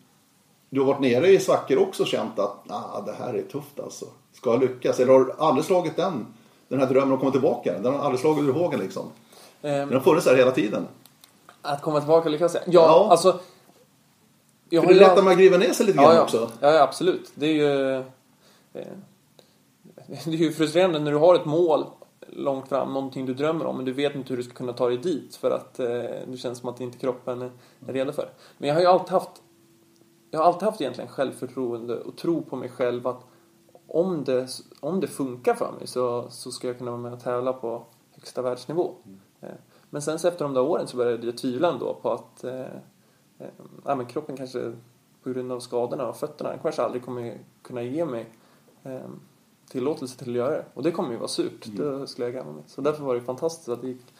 [0.70, 3.80] Du har varit nere i svackor också och känt att ah, det här är tufft
[3.80, 4.06] alltså.
[4.32, 5.00] Ska jag lyckas?
[5.00, 6.26] Eller har du aldrig slagit den,
[6.72, 7.78] den här drömmen att komma tillbaka?
[7.78, 9.06] Den har aldrig slagit ur hågen liksom.
[9.62, 10.86] Eh, Den har funnits där hela tiden.
[11.62, 12.54] Att komma tillbaka lyckas.
[12.54, 13.06] Ja, Ja.
[13.10, 13.40] alltså.
[14.68, 16.16] Jag För det är ju lätt all- att man griver ner sig lite ja, grann
[16.16, 16.22] ja.
[16.22, 16.50] också.
[16.60, 17.32] Ja, ja, absolut.
[17.34, 17.96] Det är ju...
[17.96, 18.02] Eh,
[20.24, 21.84] det är ju frustrerande när du har ett mål
[22.28, 24.88] långt fram, någonting du drömmer om, men du vet inte hur du ska kunna ta
[24.88, 25.86] dig dit för att eh,
[26.26, 27.50] det känns som att inte kroppen är,
[27.88, 28.30] är redo för det.
[28.58, 29.30] Men jag har ju alltid haft
[30.30, 33.20] jag har alltid haft egentligen självförtroende och tro på mig själv att
[33.94, 34.48] om det,
[34.80, 37.82] om det funkar för mig så, så ska jag kunna vara med och tävla på
[38.14, 38.94] högsta världsnivå.
[39.40, 39.48] Eh,
[39.90, 42.60] Men sen så efter de där åren så började jag tvivla ändå på att eh,
[43.38, 43.48] eh,
[43.84, 44.72] men kroppen kanske
[45.22, 48.30] på grund av skadorna och fötterna den kanske aldrig kommer kunna ge mig
[48.82, 49.00] eh,
[49.68, 50.64] tillåtelse till att göra det.
[50.74, 52.62] Och det kommer ju vara surt, det skulle jag gräma mig.
[52.66, 54.14] Så därför var det fantastiskt att det gick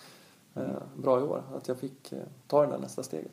[0.55, 0.63] eh,
[0.97, 1.43] bra i år.
[1.57, 3.33] Att jag fick eh, ta det där nästa steget.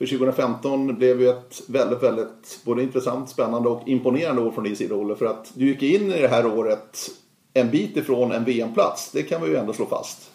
[0.00, 4.76] För 2015 blev ju ett väldigt, väldigt både intressant, spännande och imponerande år från din
[4.76, 5.14] sida, Olle.
[5.14, 7.10] För att du gick in i det här året
[7.54, 9.10] en bit ifrån en VM-plats.
[9.12, 10.30] Det kan vi ju ändå slå fast.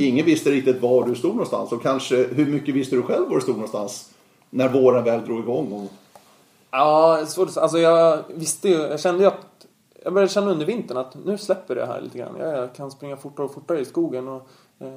[0.00, 3.34] Ingen visste riktigt var du stod någonstans och kanske hur mycket visste du själv var
[3.34, 4.10] du stod någonstans
[4.50, 5.72] när våren väl drog igång.
[5.72, 5.92] Och...
[6.70, 7.56] Ja, svårt.
[7.56, 9.66] Alltså jag visste ju, jag kände ju att
[10.04, 12.36] jag började känna under vintern att nu släpper det här lite grann.
[12.38, 14.48] Jag kan springa fortare och fortare i skogen och
[14.78, 14.88] eh,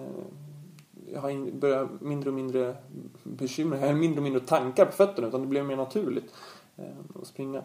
[1.15, 2.75] jag har in, börjat mindre och mindre
[3.23, 6.33] bekymmer, jag har mindre och mindre tankar på fötterna utan det blev mer naturligt
[6.75, 6.85] eh,
[7.21, 7.63] att springa.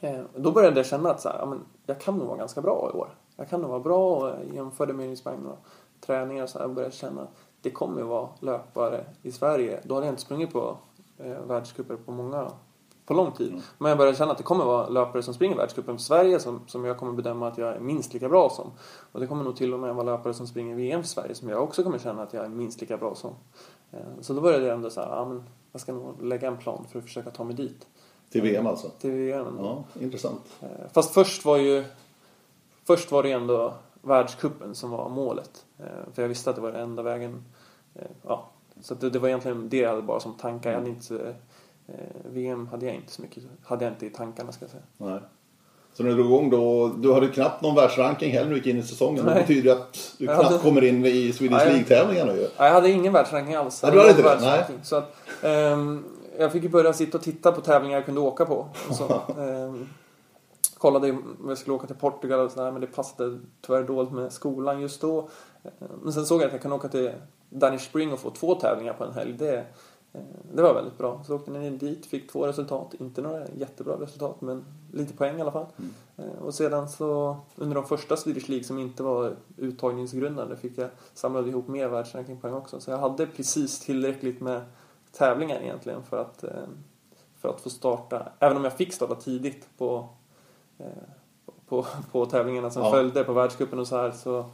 [0.00, 2.60] Eh, då började jag känna att så här, ja, men jag kan nog vara ganska
[2.60, 3.08] bra i år.
[3.36, 5.56] Jag kan nog vara bra och jag jämförde med sprang några
[6.00, 9.80] träningar och så här och började känna att det kommer att vara löpare i Sverige.
[9.84, 10.76] Då hade jag inte sprungit på
[11.18, 12.50] eh, världscuper på många
[13.10, 13.48] på lång tid.
[13.48, 13.62] Mm.
[13.78, 16.60] Men jag började känna att det kommer vara löpare som springer världscupen för Sverige som,
[16.66, 18.70] som jag kommer bedöma att jag är minst lika bra som.
[19.12, 21.48] Och det kommer nog till och med vara löpare som springer VM för Sverige som
[21.48, 23.34] jag också kommer känna att jag är minst lika bra som.
[23.92, 26.56] Eh, så då började jag ändå så här, ja men jag ska nog lägga en
[26.56, 27.86] plan för att försöka ta mig dit.
[28.30, 28.88] Till VM alltså?
[28.88, 29.58] Till VM.
[29.58, 30.42] Ja, intressant.
[30.60, 31.84] Eh, fast först var ju
[32.84, 35.64] Först var det ändå världskuppen som var målet.
[35.78, 37.44] Eh, för jag visste att det var den enda vägen.
[38.22, 38.48] Ja,
[38.80, 40.70] så det, det var egentligen det jag hade bara som tankar.
[40.70, 41.34] Jag hade inte Eh,
[42.24, 44.82] VM hade jag inte så mycket, hade jag inte i tankarna ska jag säga.
[44.96, 45.20] Nej.
[45.94, 48.66] Så när du drog igång då, du hade knappt någon världsranking heller när du gick
[48.66, 49.24] in i säsongen.
[49.24, 49.34] Nej.
[49.34, 50.58] Det betyder att du knappt hade...
[50.58, 52.48] kommer in i Swedish League-tävlingarna ju.
[52.56, 53.82] Jag hade ingen världsranking alls.
[53.82, 54.40] Nej, du hade inte det?
[54.40, 54.64] Nej.
[54.82, 56.04] Så att, um,
[56.38, 58.68] jag fick ju börja sitta och titta på tävlingar jag kunde åka på.
[58.90, 59.88] Så, um,
[60.78, 64.32] kollade om jag skulle åka till Portugal och sådär, men det passade tyvärr dåligt med
[64.32, 65.28] skolan just då.
[66.02, 67.10] Men sen såg jag att jag kan åka till
[67.50, 69.32] Danish Spring och få två tävlingar på en helg.
[69.32, 69.64] Det, Eh,
[70.52, 71.22] det var väldigt bra.
[71.26, 72.94] Så åkte ni dit, fick två resultat.
[72.94, 75.66] Inte några jättebra resultat, men lite poäng i alla fall.
[75.78, 75.90] Mm.
[76.16, 80.90] Eh, och sedan så, under de första Swedish League som inte var uttagningsgrundande, fick jag
[81.14, 82.80] samlade ihop mer världsrankingpoäng också.
[82.80, 84.62] Så jag hade precis tillräckligt med
[85.12, 86.50] tävlingar egentligen för att, eh,
[87.38, 88.32] för att få starta.
[88.38, 90.08] Även om jag fick starta tidigt på,
[91.68, 92.90] på, på tävlingarna som ja.
[92.90, 94.44] följde på världscupen och så här, så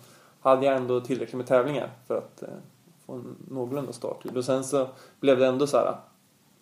[0.41, 2.43] hade jag ändå tillräckligt med tävlingar för att
[3.07, 4.37] få en någorlunda starttid.
[4.37, 4.89] Och sen så
[5.21, 5.97] blev det ändå så här.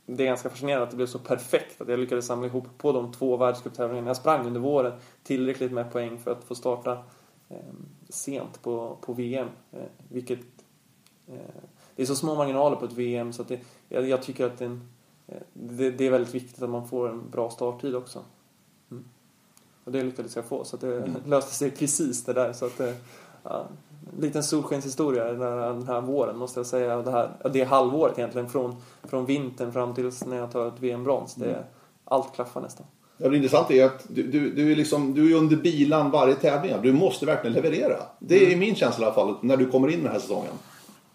[0.06, 2.92] Det är ganska fascinerande att det blev så perfekt att jag lyckades samla ihop på
[2.92, 4.92] de två världscuptävlingarna jag sprang under våren
[5.22, 6.92] tillräckligt med poäng för att få starta
[7.48, 7.58] eh,
[8.08, 9.48] sent på, på VM.
[9.72, 10.40] Eh, vilket
[11.26, 11.62] eh,
[11.96, 14.58] det är så små marginaler på ett VM så att det, jag, jag tycker att
[14.58, 14.80] det,
[15.52, 18.24] det, det, är väldigt viktigt att man får en bra starttid också.
[18.90, 19.04] Mm.
[19.84, 21.12] Och det lyckades jag få så att det mm.
[21.26, 22.94] löste sig precis det där så att eh,
[23.42, 23.66] ja,
[24.20, 26.96] liten solskenshistoria den här våren måste jag säga.
[26.96, 31.36] Det, här, det halvåret egentligen från, från vintern fram tills när jag tar ett VM-brons.
[31.36, 31.56] Mm.
[32.04, 32.86] Allt klaffar nästan.
[33.16, 36.34] Ja, det intressanta är att du, du, du, är liksom, du är under bilan varje
[36.34, 36.74] tävling.
[36.82, 37.96] Du måste verkligen leverera.
[38.18, 38.58] Det är mm.
[38.58, 40.52] min känsla i alla fall när du kommer in den här säsongen.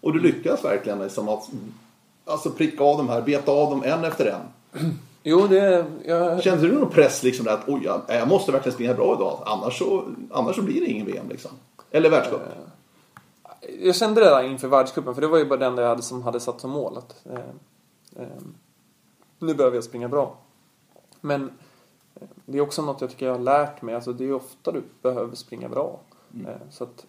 [0.00, 1.50] Och du lyckas verkligen liksom att
[2.24, 4.40] alltså, pricka av de här, beta av dem en efter en.
[5.22, 5.84] Jo, det...
[6.04, 6.42] Jag...
[6.42, 9.42] Kände du någon press liksom där att oj, jag, jag måste verkligen springa bra idag.
[9.46, 11.50] Annars så, annars så blir det ingen VM liksom.
[11.90, 12.40] Eller världscup.
[13.60, 16.22] Jag kände det där inför världscupen, för det var ju bara enda jag hade som
[16.22, 16.98] hade satt som mål.
[16.98, 18.42] Att, eh, eh,
[19.38, 20.36] nu behöver jag springa bra.
[21.20, 21.50] Men
[22.14, 23.94] eh, det är också något jag tycker jag har lärt mig.
[23.94, 26.00] Alltså det är ofta du behöver springa bra.
[26.34, 26.46] Mm.
[26.46, 27.06] Eh, så att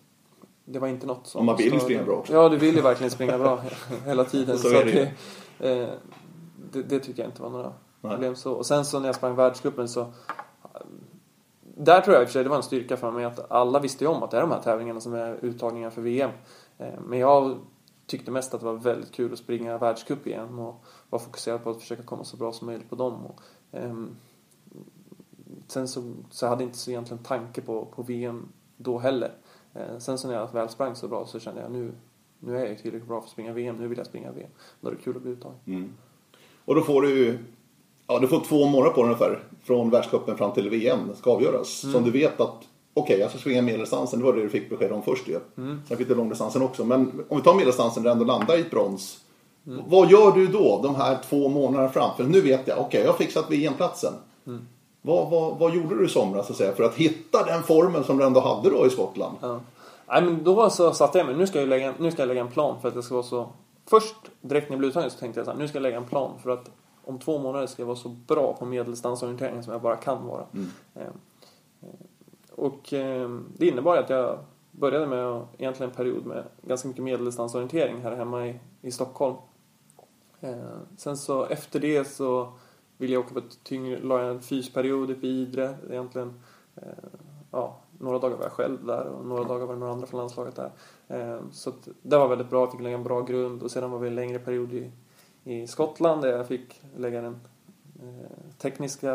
[0.66, 1.40] det var inte något som...
[1.40, 2.34] Om man vill ju springa bra också.
[2.34, 3.64] Ja, du vill ju verkligen springa bra
[4.06, 4.58] hela tiden.
[4.60, 5.14] så, så det.
[5.58, 5.90] Det, eh,
[6.72, 8.12] det, det tycker jag inte var några Nej.
[8.12, 8.54] problem så.
[8.54, 10.14] Och sen så när jag sprang världscupen så
[11.86, 13.80] där tror jag i och för sig det var en styrka för mig att alla
[13.80, 16.32] visste ju om att det är de här tävlingarna som är uttagningar för VM.
[16.78, 17.60] Eh, men jag
[18.06, 21.70] tyckte mest att det var väldigt kul att springa världscup igen och var fokuserad på
[21.70, 23.26] att försöka komma så bra som möjligt på dem.
[23.26, 24.16] Och, um,
[25.68, 29.32] sen så, så hade jag inte så egentligen tanke på, på VM då heller.
[29.76, 31.92] Uh, sen så när jag väl sprang så bra så kände jag nu,
[32.40, 34.50] nu är jag tillräckligt bra för att springa VM, nu vill jag springa VM.
[34.82, 35.58] Då är det kul att bli uttagen.
[35.66, 35.94] Mm.
[36.66, 37.40] Och då får du
[38.12, 39.40] Ja, du får två månader på dig ungefär.
[39.64, 41.84] Från världscupen fram till VM ska avgöras.
[41.84, 41.94] Mm.
[41.94, 44.20] Som du vet att okej, okay, jag ska springa medeldistansen.
[44.20, 45.40] Det var det du fick besked om först ju.
[45.58, 45.82] Mm.
[45.88, 46.86] Sen fick du långdistansen också.
[46.86, 49.20] Men om vi tar medeldistansen där du ändå landar i ett brons.
[49.68, 49.84] Mm.
[49.88, 52.10] Vad gör du då de här två månaderna fram?
[52.18, 54.14] För nu vet jag, okej, okay, jag har fixat VM-platsen.
[54.48, 54.62] Mm.
[55.02, 58.04] Vad, vad, vad gjorde du i somras så att säga, för att hitta den formen
[58.04, 59.38] som du ändå hade då i Skottland?
[59.42, 59.60] Ja.
[60.08, 62.42] Nej, men då så satte jag mig, nu ska jag, lägga, nu ska jag lägga
[62.42, 63.50] en plan för att det ska vara så...
[63.90, 65.98] Först direkt när jag blev uttagen så tänkte jag så här, nu ska jag lägga
[65.98, 66.72] en plan för att
[67.12, 70.46] om två månader ska jag vara så bra på medeldistansorientering som jag bara kan vara.
[70.54, 70.68] Mm.
[70.96, 71.14] Ehm,
[71.82, 71.88] eh,
[72.52, 74.40] och ehm, det innebar att jag
[74.72, 79.36] började med egentligen en period med ganska mycket medeldistansorientering här hemma i, i Stockholm.
[80.40, 82.54] Ehm, sen så efter det så
[82.98, 85.76] ville jag åka på ett tyngre, la jag en fysperiod uppe i Idre.
[85.90, 86.42] Egentligen,
[87.52, 90.20] ja, några dagar var jag själv där och några dagar var det några andra från
[90.20, 90.72] landslaget där.
[91.52, 94.08] Så det var väldigt bra, jag fick lägga en bra grund och sedan var vi
[94.08, 94.92] en längre period i,
[95.44, 97.40] i Skottland där jag fick lägga den
[98.02, 99.12] eh, tekniska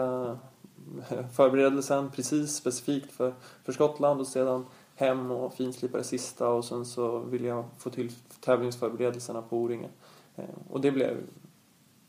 [1.11, 6.65] eh, förberedelsen precis specifikt för, för Skottland och sedan hem och finslipa det sista och
[6.65, 9.91] sen så ville jag få till tävlingsförberedelserna på O-ringen.
[10.37, 11.17] Eh, och det blev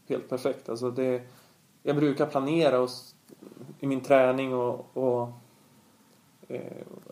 [0.07, 0.69] helt perfekt.
[0.69, 1.21] Alltså det,
[1.83, 2.89] jag brukar planera och,
[3.79, 5.29] i min träning och, och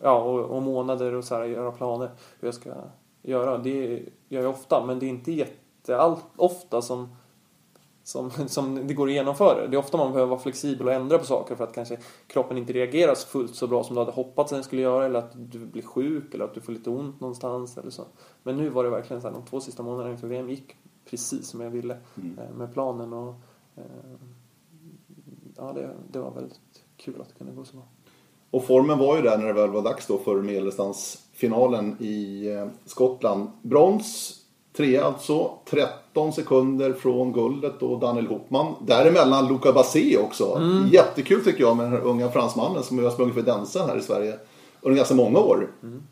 [0.02, 2.74] ja, och, och, månader och så här, göra planer hur jag ska
[3.22, 3.58] göra.
[3.58, 7.08] Det gör jag ofta men det är inte jätte jätteofta som,
[8.02, 9.66] som, som det går att genomföra.
[9.66, 12.58] Det är ofta man behöver vara flexibel och ändra på saker för att kanske kroppen
[12.58, 15.32] inte reagerar fullt så bra som du hade hoppats att den skulle göra eller att
[15.34, 18.04] du blir sjuk eller att du får lite ont någonstans eller så.
[18.42, 20.76] Men nu var det verkligen så här, de två sista månaderna inför VM gick
[21.10, 22.38] precis som jag ville mm.
[22.38, 23.34] Eh, med planen och
[23.76, 23.84] eh,
[25.56, 26.60] ja, det, det var väldigt
[26.96, 27.86] kul att det kunde gå så bra.
[28.50, 32.68] Och formen var ju där när det väl var dags då för medeldistansfinalen i eh,
[32.84, 33.48] Skottland.
[33.62, 34.35] Brons,
[34.76, 38.74] tre alltså, 13 sekunder från guldet och Daniel Hopman.
[38.80, 40.54] Däremellan Luca Basé också.
[40.54, 40.88] Mm.
[40.88, 44.02] Jättekul tycker jag med den här unga fransmannen som har sprungit för Densen här i
[44.02, 44.38] Sverige
[44.80, 45.70] under ganska många år.
[45.82, 46.02] Mm.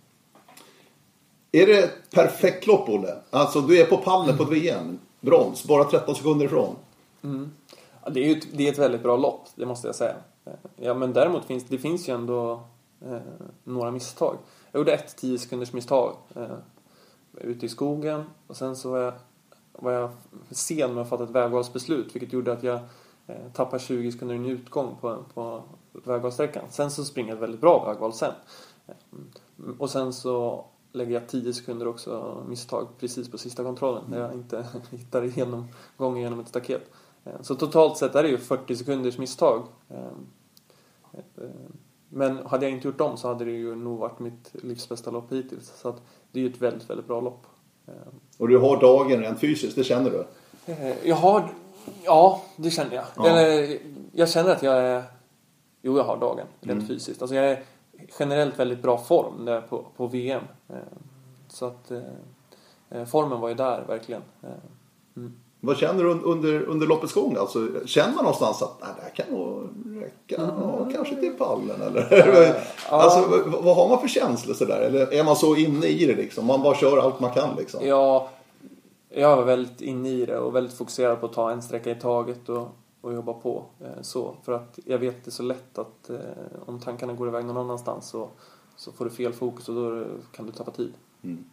[1.52, 3.14] Är det ett perfekt lopp Olle?
[3.30, 4.98] Alltså du är på pallen på ett VM.
[5.20, 6.76] Brons, bara 13 sekunder ifrån.
[7.22, 7.52] Mm.
[8.04, 10.14] Ja, det, är ju ett, det är ett väldigt bra lopp, det måste jag säga.
[10.76, 12.52] Ja, men däremot finns det finns ju ändå
[13.06, 13.18] eh,
[13.64, 14.36] några misstag.
[14.72, 16.46] Jag gjorde ett 10 sekunders misstag eh,
[17.40, 19.12] ute i skogen och sen så var jag,
[19.72, 20.10] var jag
[20.50, 22.80] sen med att fatta ett vägvalsbeslut vilket gjorde att jag
[23.26, 25.62] eh, tappade 20 sekunder i en utgång på, på
[25.92, 26.64] vägvalssträckan.
[26.70, 28.32] Sen så springer jag ett väldigt bra vägval sen.
[29.58, 34.20] Mm, och sen så lägger jag 10 sekunder också misstag precis på sista kontrollen när
[34.20, 36.90] jag inte hittar igenom gången genom ett staket.
[37.24, 39.66] Eh, så totalt sett är det ju 40 sekunders misstag.
[42.14, 44.50] Eh, eh, men hade jag inte gjort dem så hade det ju nog varit mitt
[44.52, 45.72] livs bästa lopp hittills.
[45.76, 46.02] Så att
[46.32, 47.46] det är ju ett väldigt, väldigt bra lopp.
[48.38, 50.26] Och du har dagen rent fysiskt, det känner du?
[51.02, 51.48] Jag har...
[52.04, 53.04] Ja, det känner jag.
[53.16, 53.28] Ja.
[53.28, 53.78] Eller,
[54.12, 55.02] jag känner att jag är...
[55.82, 56.86] Jo, jag har dagen rent mm.
[56.86, 57.22] fysiskt.
[57.22, 57.62] Alltså jag är
[58.18, 60.42] generellt väldigt bra form där på, på VM.
[61.48, 61.92] Så att
[63.06, 64.22] formen var ju där verkligen.
[65.16, 65.32] Mm.
[65.64, 67.36] Vad känner du under, under loppets gång?
[67.36, 69.68] Alltså, känner man någonstans att det här kan nog
[70.02, 70.42] räcka?
[70.42, 70.50] Mm.
[70.60, 72.02] Ja, kanske till pallen eller?
[72.88, 74.80] alltså, vad, vad har man för känslor sådär?
[74.80, 76.46] Eller är man så inne i det liksom?
[76.46, 77.86] Man bara kör allt man kan liksom?
[77.86, 78.28] Ja,
[79.08, 81.94] jag var väldigt inne i det och väldigt fokuserad på att ta en sträcka i
[81.94, 82.68] taget och,
[83.00, 83.64] och jobba på.
[83.80, 86.16] Eh, så, för att jag vet att det är så lätt att eh,
[86.66, 88.28] om tankarna går iväg någon annanstans så,
[88.76, 90.92] så får du fel fokus och då kan du tappa tid.
[91.22, 91.44] Mm.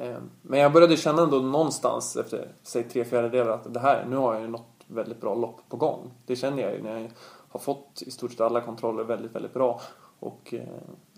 [0.00, 4.16] Eh, men jag började känna ändå någonstans efter, säg tre fjärdedelar att det här, nu
[4.16, 6.10] har jag ju något väldigt bra lopp på gång.
[6.26, 7.10] Det känner jag ju när jag
[7.48, 9.80] har fått i stort sett alla kontroller väldigt, väldigt bra.
[10.20, 10.68] Och eh,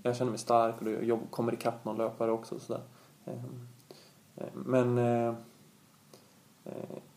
[0.02, 2.54] jag känner mig stark och jag kommer ikapp någon löpare också.
[2.54, 2.82] och sådär.
[3.24, 3.34] Eh,
[4.52, 4.98] men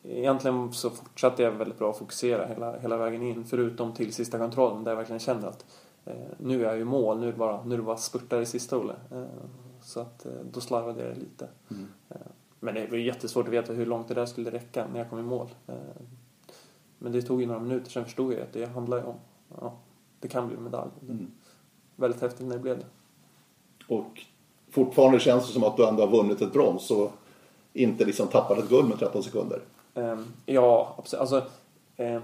[0.03, 3.45] egentligen så fortsatte jag väldigt bra att fokusera hela, hela vägen in.
[3.45, 5.65] Förutom till sista kontrollen där jag verkligen kände att
[6.37, 8.45] nu är jag i mål, nu är det bara, nu är det bara spurtar i
[8.45, 8.95] sista Olle.
[9.93, 11.47] Så att eh, då slarvade jag lite.
[11.71, 11.87] Mm.
[12.09, 12.17] Eh,
[12.59, 15.19] men det var jättesvårt att veta hur långt det där skulle räcka när jag kom
[15.19, 15.49] i mål.
[15.67, 15.75] Eh,
[16.97, 19.15] men det tog ju några minuter, sen förstod jag att det handlar ju om,
[19.61, 19.73] ja,
[20.19, 20.91] det kan bli medalj.
[21.01, 21.31] Mm.
[21.95, 22.85] Väldigt häftigt när det blev det.
[23.87, 24.21] Och
[24.69, 27.11] fortfarande känns det som att du ändå har vunnit ett brons och
[27.73, 29.61] inte liksom tappat ett guld med 13 sekunder.
[29.93, 31.21] Um, ja, absolut.
[31.21, 31.43] Alltså,
[31.97, 32.21] um,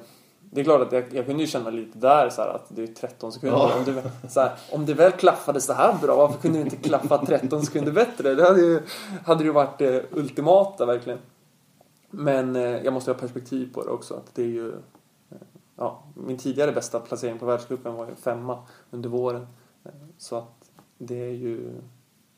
[0.51, 2.83] det är klart att jag, jag kunde ju känna lite där så här, att det
[2.83, 3.57] är 13 sekunder.
[3.57, 3.75] Ja.
[3.77, 6.75] Om, det, så här, om det väl klaffade så här bra, varför kunde det inte
[6.75, 8.35] klaffa 13 sekunder bättre?
[8.35, 8.81] Det hade ju,
[9.25, 11.19] hade ju varit det ultimata verkligen.
[12.09, 14.13] Men eh, jag måste ha perspektiv på det också.
[14.13, 15.37] Att det är ju, eh,
[15.75, 19.47] ja, min tidigare bästa placering på världscupen var ju femma under våren.
[19.83, 21.81] Eh, så att det är ju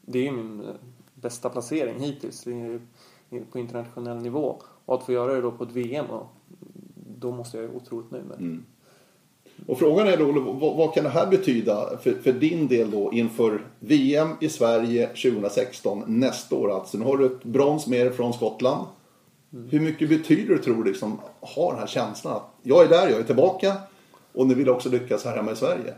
[0.01, 0.67] det är min
[1.13, 2.43] bästa placering hittills
[3.51, 4.61] på internationell nivå.
[4.85, 6.27] Och att få göra det då på ett VM och
[7.21, 8.43] då måste jag vara otroligt nöjd med det.
[8.43, 8.65] Mm.
[9.67, 13.13] Och frågan är då, vad, vad, kan det här betyda för, för, din del då
[13.13, 16.97] inför VM i Sverige 2016 nästa år alltså?
[16.97, 18.87] Nu har du ett brons med dig från Skottland.
[19.53, 19.69] Mm.
[19.69, 23.09] Hur mycket betyder det tror du liksom, ha den här känslan att jag är där,
[23.09, 23.73] jag är tillbaka
[24.33, 25.93] och nu vill jag också lyckas här hemma i Sverige?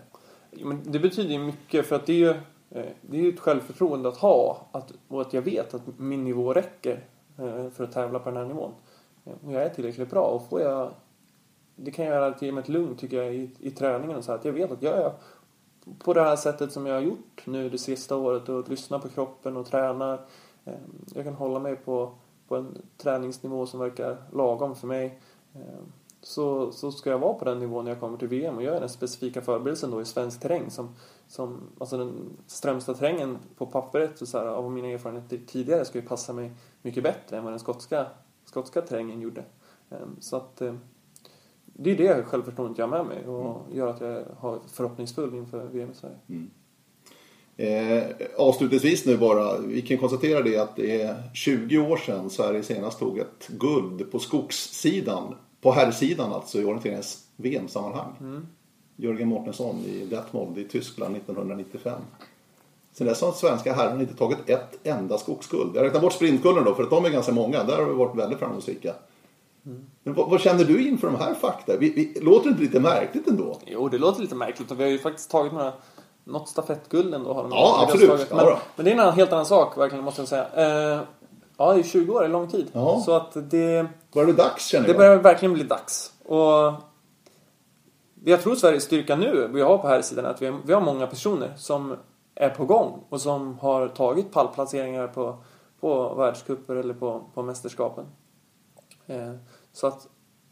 [0.51, 3.29] Ja, men det betyder ju mycket för att det är ju eh, det är ju
[3.29, 7.03] ett självförtroende att ha att, och att jag vet att min nivå räcker
[7.39, 8.71] eh, för att tävla på den här nivån.
[9.25, 10.91] Eh, jag är tillräckligt bra och får jag
[11.83, 14.23] det kan göra att ge mig ett lugn tycker jag i, i träningen.
[14.23, 15.11] Så att jag vet att jag är
[15.99, 19.09] på det här sättet som jag har gjort nu det sista året och lyssnar på
[19.09, 20.19] kroppen och tränar.
[20.65, 22.11] Ehm, jag kan hålla mig på,
[22.47, 25.19] på en träningsnivå som verkar lagom för mig.
[25.55, 28.63] Ehm, så, så ska jag vara på den nivån när jag kommer till VM och
[28.63, 30.69] gör den specifika förberedelsen då i svensk terräng.
[30.71, 30.95] Som,
[31.27, 35.99] som, alltså den strömsta terrängen på pappret och så här, av mina erfarenheter tidigare ska
[35.99, 38.05] ju passa mig mycket bättre än vad den skotska,
[38.45, 39.43] skotska terrängen gjorde.
[39.89, 40.61] Ehm, så att
[41.73, 43.77] det är det självförtroendet jag har med mig och mm.
[43.77, 46.17] gör att jag har förhoppningsfull inför VM i Sverige.
[46.29, 46.49] Mm.
[47.57, 48.03] Eh,
[48.37, 52.99] avslutningsvis nu bara, vi kan konstatera det att det är 20 år sedan Sverige senast
[52.99, 58.15] tog ett guld på skogssidan, på herrsidan alltså i orienteringens VM-sammanhang.
[58.19, 58.47] Mm.
[58.95, 62.01] Jörgen Mårtensson i Detmold i Tyskland 1995.
[62.93, 65.75] Sen dess har svenska herrarna inte tagit ett enda skogsguld.
[65.75, 67.63] Jag räknar bort sprintgulden då för att de är ganska många.
[67.63, 68.93] Där har vi varit väldigt framgångsrika.
[70.03, 71.77] Men vad, vad, känner du inför de här fakta?
[71.77, 73.59] Vi, vi, låter det inte lite märkligt ändå?
[73.65, 75.73] Jo, det låter lite märkligt och vi har ju faktiskt tagit några
[76.23, 78.31] något stafettguld ändå har de Ja, absolut.
[78.31, 80.47] Men, ja, men, det är en helt annan sak, verkligen, måste jag säga.
[80.55, 81.01] Eh,
[81.57, 82.67] ja, det är 20 år, det är lång tid.
[82.73, 83.01] Ja.
[83.05, 83.87] Så att det...
[84.13, 84.95] Börjar det dags, känner jag?
[84.95, 86.13] Det börjar verkligen bli dags.
[86.25, 86.73] Och
[88.23, 90.81] jag tror Sveriges styrka nu, vi har på här sidan, att vi har, vi har
[90.81, 91.95] många personer som
[92.35, 95.37] är på gång och som har tagit pallplaceringar på,
[95.79, 98.05] på världscuper eller på, på mästerskapen.
[99.07, 99.33] Eh,
[99.71, 100.07] så att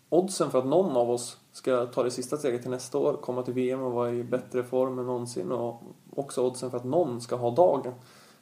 [0.09, 3.43] oddsen för att någon av oss ska ta det sista steget till nästa år, komma
[3.43, 5.83] till VM och vara i bättre form än någonsin och
[6.15, 7.93] också oddsen för att någon ska ha dagen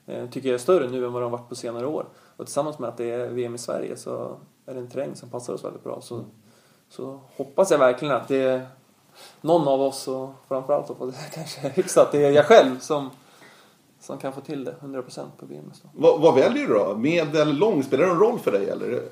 [0.05, 2.05] eh, tycker jag är större nu än vad de varit på senare år.
[2.38, 5.30] Och tillsammans med att det är VM i Sverige så är det en terräng som
[5.30, 6.01] passar oss väldigt bra.
[6.01, 6.22] Så,
[6.89, 8.68] så hoppas jag verkligen att det är
[9.41, 10.95] någon av oss och framförallt då
[11.34, 13.10] kanske hyfsat det är jag själv som,
[13.99, 15.72] som kan få till det 100% på VM.
[15.93, 16.95] Vad, vad väljer du då?
[16.95, 17.84] Medel, lång?
[17.84, 19.10] Spelar det någon roll för dig eller?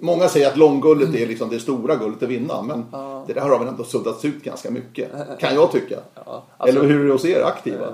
[0.00, 2.62] Många säger att långguldet är liksom det stora guldet att vinna.
[2.62, 3.24] Men ja.
[3.26, 5.10] det där har väl ändå suddats ut ganska mycket.
[5.38, 5.98] Kan jag tycka.
[6.14, 7.86] Ja, alltså, Eller hur är det hos er aktiva?
[7.86, 7.92] Eh,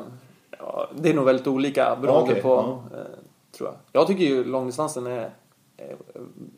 [0.59, 2.83] ja, det är nog väldigt olika beroende okay, på.
[2.93, 2.99] Eh,
[3.57, 3.77] tror jag.
[3.93, 5.31] jag tycker ju långdistansen är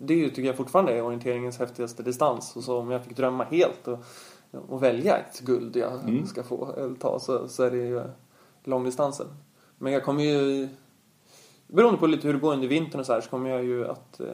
[0.01, 2.57] det tycker jag fortfarande är orienteringens häftigaste distans.
[2.57, 3.99] Och så om jag fick drömma helt och,
[4.69, 6.27] och välja ett guld jag mm.
[6.27, 8.03] ska få eller ta så, så är det ju
[8.65, 9.27] långdistansen.
[9.79, 10.69] Men jag kommer ju
[11.71, 13.89] Beroende på lite hur det går under vintern och så här så kommer jag ju
[13.89, 14.27] att eh,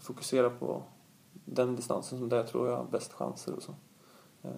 [0.00, 0.82] fokusera på
[1.44, 3.74] den distansen som där jag tror jag har bäst chanser och så.
[4.42, 4.50] Eh,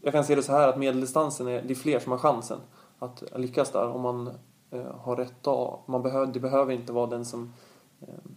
[0.00, 2.58] jag kan se det så här att medeldistansen är, det är fler som har chansen
[2.98, 4.30] att lyckas där om man
[4.70, 5.80] eh, har rätt dag.
[5.86, 7.52] Man behöver, det behöver inte vara den som
[8.00, 8.30] eh,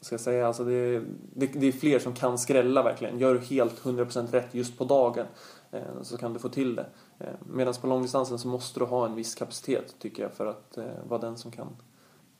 [0.00, 1.02] ska jag säga, alltså det,
[1.34, 3.18] det, det, är fler som kan skrälla verkligen.
[3.18, 5.26] Gör du helt 100% rätt just på dagen
[5.70, 6.86] eh, så kan du få till det.
[7.18, 10.78] Eh, Medan på långdistansen så måste du ha en viss kapacitet tycker jag för att
[10.78, 11.68] eh, vara den som kan,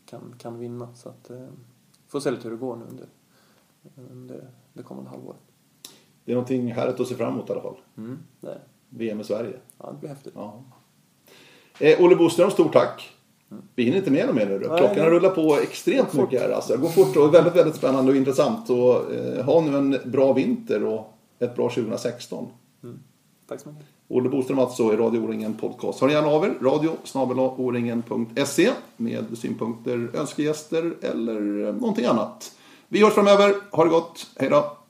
[0.07, 0.95] kan, kan vinna.
[0.95, 1.47] Så att, eh,
[2.09, 3.07] får se lite hur det går nu under,
[4.11, 5.41] under det kommande halvåret.
[6.25, 7.77] Det är någonting härligt att se fram emot i alla fall.
[7.97, 8.61] Mm, det är.
[8.89, 9.57] VM i Sverige.
[9.79, 10.33] Ja, det blir häftigt.
[10.37, 10.63] Ja.
[11.79, 13.13] Eh, Olle Boström, stort tack.
[13.51, 13.63] Mm.
[13.75, 14.59] Vi hinner inte med mer nu.
[14.59, 16.51] Klockan har rullat på extremt mycket här.
[16.51, 16.73] Alltså.
[16.73, 18.71] Det går fort och väldigt, väldigt spännande och intressant.
[18.71, 22.49] Och, eh, ha nu en bra vinter och ett bra 2016.
[22.83, 22.99] Mm.
[23.47, 23.87] Tack så mycket.
[24.09, 26.01] Olle Boström alltså i Radio O-ringen Podcast.
[26.01, 26.91] Hör gärna av er, radio
[28.97, 32.53] med synpunkter, önskegäster eller någonting annat.
[32.89, 33.55] Vi hörs framöver.
[33.73, 34.27] Ha det gott.
[34.37, 34.86] Hej då!